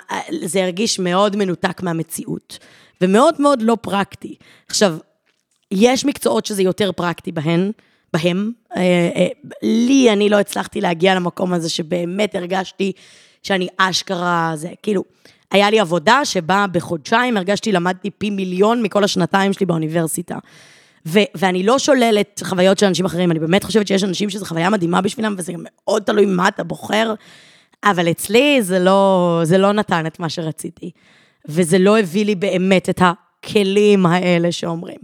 זה 0.46 0.64
הרגיש 0.64 1.00
מאוד 1.00 1.36
מנותק 1.36 1.84
מהמציאות, 1.84 2.60
ומאוד 3.02 3.42
מאוד 3.42 3.62
לא 3.62 3.78
פרקטי. 3.82 4.36
עכשיו, 4.70 4.98
יש 5.72 6.06
מקצועות 6.06 6.46
שזה 6.46 6.62
יותר 6.62 6.92
פרקטי 6.92 7.32
בהן, 7.32 7.72
בהם. 8.14 8.52
אה, 8.76 8.82
אה, 9.16 9.28
לי, 9.64 10.10
אני 10.12 10.30
לא 10.30 10.40
הצלחתי 10.40 10.82
להגיע 10.82 11.16
למקום 11.16 11.54
הזה 11.54 11.70
שבאמת 11.70 12.36
הרגשתי 12.36 12.92
שאני 13.44 13.68
אשכרה, 13.78 14.52
זה 14.56 14.70
כאילו, 14.84 15.04
היה 15.54 15.70
לי 15.70 15.80
עבודה 15.80 16.26
שבה 16.26 16.66
בחודשיים 16.72 17.38
הרגשתי, 17.38 17.72
למדתי 17.72 18.10
פי 18.10 18.30
מיליון 18.30 18.84
מכל 18.84 19.04
השנתיים 19.04 19.54
שלי 19.54 19.66
באוניברסיטה. 19.66 20.38
ו- 21.06 21.20
ואני 21.36 21.64
לא 21.64 21.80
שוללת 21.80 22.42
חוויות 22.44 22.80
של 22.80 22.86
אנשים 22.86 23.06
אחרים, 23.06 23.32
אני 23.32 23.40
באמת 23.40 23.64
חושבת 23.64 23.88
שיש 23.88 24.04
אנשים 24.04 24.30
שזו 24.30 24.46
חוויה 24.46 24.70
מדהימה 24.70 25.02
בשבילם, 25.02 25.36
וזה 25.38 25.54
מאוד 25.58 26.04
תלוי 26.04 26.26
מה 26.26 26.48
אתה 26.48 26.64
בוחר, 26.64 27.14
אבל 27.84 28.12
אצלי 28.12 28.62
זה 28.62 28.80
לא, 28.80 29.42
זה 29.44 29.58
לא 29.58 29.72
נתן 29.72 30.06
את 30.06 30.20
מה 30.20 30.30
שרציתי. 30.30 30.92
וזה 31.46 31.78
לא 31.80 32.00
הביא 32.00 32.26
לי 32.26 32.36
באמת 32.36 32.90
את 32.90 33.02
הכלים 33.02 34.06
האלה 34.06 34.52
שאומרים. 34.52 35.00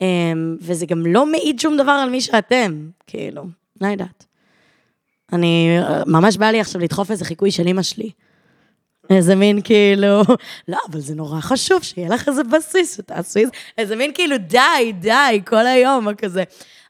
אמ, 0.00 0.56
וזה 0.60 0.86
גם 0.86 1.06
לא 1.06 1.26
מעיד 1.26 1.60
שום 1.60 1.76
דבר 1.76 1.92
על 1.92 2.10
מי 2.10 2.20
שאתם, 2.20 2.88
כאילו, 3.06 3.44
לא 3.80 3.86
יודעת. 3.86 4.26
אני, 5.32 5.68
ממש 6.06 6.36
בא 6.36 6.46
לי 6.46 6.60
עכשיו 6.60 6.80
לדחוף 6.80 7.10
איזה 7.10 7.24
חיקוי 7.24 7.50
של 7.50 7.66
אימא 7.66 7.82
שלי. 7.82 8.10
איזה 9.10 9.34
מין 9.34 9.60
כאילו, 9.62 10.22
לא, 10.68 10.78
אבל 10.90 11.00
זה 11.00 11.14
נורא 11.14 11.40
חשוב 11.40 11.82
שיהיה 11.82 12.08
לך 12.08 12.28
איזה 12.28 12.44
בסיס, 12.44 12.96
שתעשי 12.96 13.44
איזה, 13.78 13.96
מין 13.96 14.12
כאילו, 14.14 14.36
די, 14.38 14.92
די, 15.00 15.40
כל 15.46 15.66
היום, 15.66 16.14
כזה. 16.14 16.44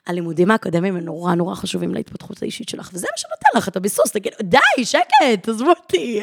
הלימודים 0.07 0.51
האקדמיים 0.51 0.97
הם 0.97 1.05
נורא 1.05 1.35
נורא 1.35 1.55
חשובים 1.55 1.95
להתפתחות 1.95 2.43
האישית 2.43 2.69
שלך, 2.69 2.91
וזה 2.93 3.07
מה 3.11 3.17
שנותן 3.17 3.59
לך 3.59 3.69
את 3.69 3.77
הביסוס, 3.77 4.13
תגיד, 4.13 4.33
די, 4.43 4.85
שקט, 4.85 5.49
עזבו 5.49 5.71
אותי. 5.71 6.23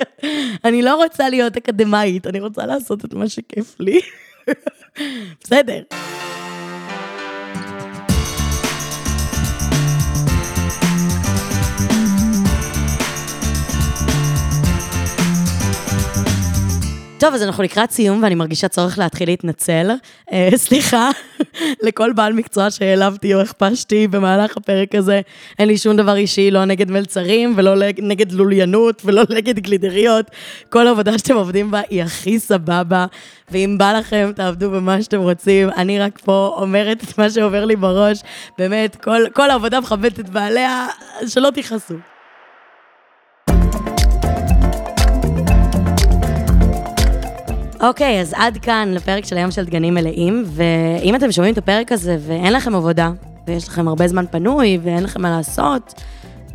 אני 0.65 0.81
לא 0.81 0.95
רוצה 0.95 1.29
להיות 1.29 1.57
אקדמאית, 1.57 2.27
אני 2.27 2.39
רוצה 2.39 2.65
לעשות 2.65 3.05
את 3.05 3.13
מה 3.13 3.29
שכיף 3.29 3.75
לי. 3.79 4.01
בסדר. 5.43 5.81
טוב, 17.19 17.33
אז 17.33 17.43
אנחנו 17.43 17.63
לקראת 17.63 17.91
סיום, 17.91 18.23
ואני 18.23 18.35
מרגישה 18.35 18.67
צורך 18.67 18.99
להתחיל 18.99 19.29
להתנצל. 19.29 19.91
אה, 20.31 20.49
סליחה, 20.55 21.09
לכל 21.85 22.13
בעל 22.13 22.33
מקצוע 22.33 22.71
שהעלבתי 22.71 23.33
או 23.33 23.41
הכפשתי 23.41 24.07
במהלך 24.07 24.57
הפרק 24.57 24.95
הזה. 24.95 25.21
אין 25.59 25.67
לי 25.67 25.77
שום 25.77 25.97
דבר 25.97 26.15
אישי, 26.15 26.51
לא 26.51 26.65
נגד 26.65 26.91
מלצרים, 26.91 27.53
ולא 27.57 27.73
נגד 28.01 28.31
לוליינות, 28.31 29.01
ולא 29.05 29.23
נגד 29.37 29.59
גלידריות. 29.59 30.25
כל 30.69 30.87
עבודה 30.87 31.17
שאתם 31.17 31.35
עובדים 31.35 31.71
בה 31.71 31.81
היא 31.89 32.03
הכי 32.03 32.39
סבבה, 32.39 33.05
ואם 33.51 33.75
בא 33.77 33.93
לכם, 33.93 34.31
תעבדו 34.35 34.71
במה 34.71 35.01
שאתם 35.03 35.19
רוצים. 35.19 35.69
אני 35.69 35.99
רק 35.99 36.19
פה 36.19 36.55
אומרת 36.57 37.03
את 37.03 37.17
מה 37.17 37.29
שעובר 37.29 37.65
לי 37.65 37.75
בראש. 37.75 38.21
באמת, 38.57 38.95
כל, 38.95 39.21
כל 39.33 39.49
העבודה 39.49 39.79
מכבדת 39.79 40.19
את 40.19 40.29
בעליה, 40.29 40.87
שלא 41.27 41.49
תכעסו. 41.49 42.16
אוקיי, 47.81 48.21
אז 48.21 48.33
עד 48.37 48.57
כאן 48.57 48.91
לפרק 48.93 49.25
של 49.25 49.37
היום 49.37 49.51
של 49.51 49.65
דגנים 49.65 49.93
מלאים, 49.93 50.43
ואם 50.47 51.15
אתם 51.15 51.31
שומעים 51.31 51.53
את 51.53 51.57
הפרק 51.57 51.91
הזה 51.91 52.17
ואין 52.27 52.53
לכם 52.53 52.75
עבודה, 52.75 53.11
ויש 53.47 53.67
לכם 53.67 53.87
הרבה 53.87 54.07
זמן 54.07 54.25
פנוי 54.31 54.79
ואין 54.83 55.03
לכם 55.03 55.21
מה 55.21 55.29
לעשות, 55.29 56.01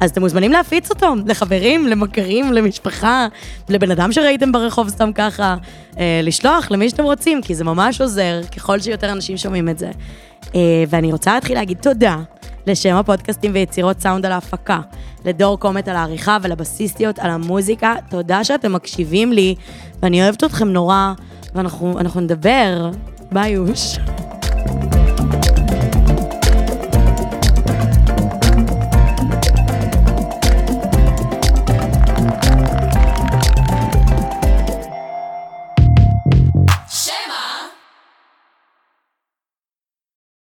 אז 0.00 0.10
אתם 0.10 0.20
מוזמנים 0.20 0.52
להפיץ 0.52 0.90
אותו 0.90 1.14
לחברים, 1.26 1.86
למכרים, 1.86 2.52
למשפחה, 2.52 3.26
לבן 3.68 3.90
אדם 3.90 4.12
שראיתם 4.12 4.52
ברחוב 4.52 4.88
סתם 4.88 5.12
ככה, 5.14 5.56
אה, 5.98 6.20
לשלוח 6.22 6.70
למי 6.70 6.90
שאתם 6.90 7.04
רוצים, 7.04 7.42
כי 7.42 7.54
זה 7.54 7.64
ממש 7.64 8.00
עוזר, 8.00 8.40
ככל 8.56 8.80
שיותר 8.80 9.12
אנשים 9.12 9.36
שומעים 9.36 9.68
את 9.68 9.78
זה. 9.78 9.90
אה, 10.54 10.84
ואני 10.88 11.12
רוצה 11.12 11.34
להתחיל 11.34 11.54
להגיד 11.54 11.78
תודה 11.80 12.16
לשם 12.66 12.96
הפודקאסטים 12.96 13.50
ויצירות 13.54 14.00
סאונד 14.00 14.26
על 14.26 14.32
ההפקה, 14.32 14.80
לדור 15.24 15.58
קומט 15.58 15.88
על 15.88 15.96
העריכה 15.96 16.38
ולבסיסטיות 16.42 17.18
על 17.18 17.30
המוזיקה. 17.30 17.94
תודה 18.10 18.44
שאתם 18.44 18.72
מקשיבים 18.72 19.32
לי, 19.32 19.54
ואני 20.02 20.22
אוהבת 20.22 20.44
אתכם 20.44 20.68
נורא, 20.68 21.12
ואנחנו 21.54 22.20
נדבר. 22.20 22.90
ביי 23.32 23.52
יוש. 23.52 23.98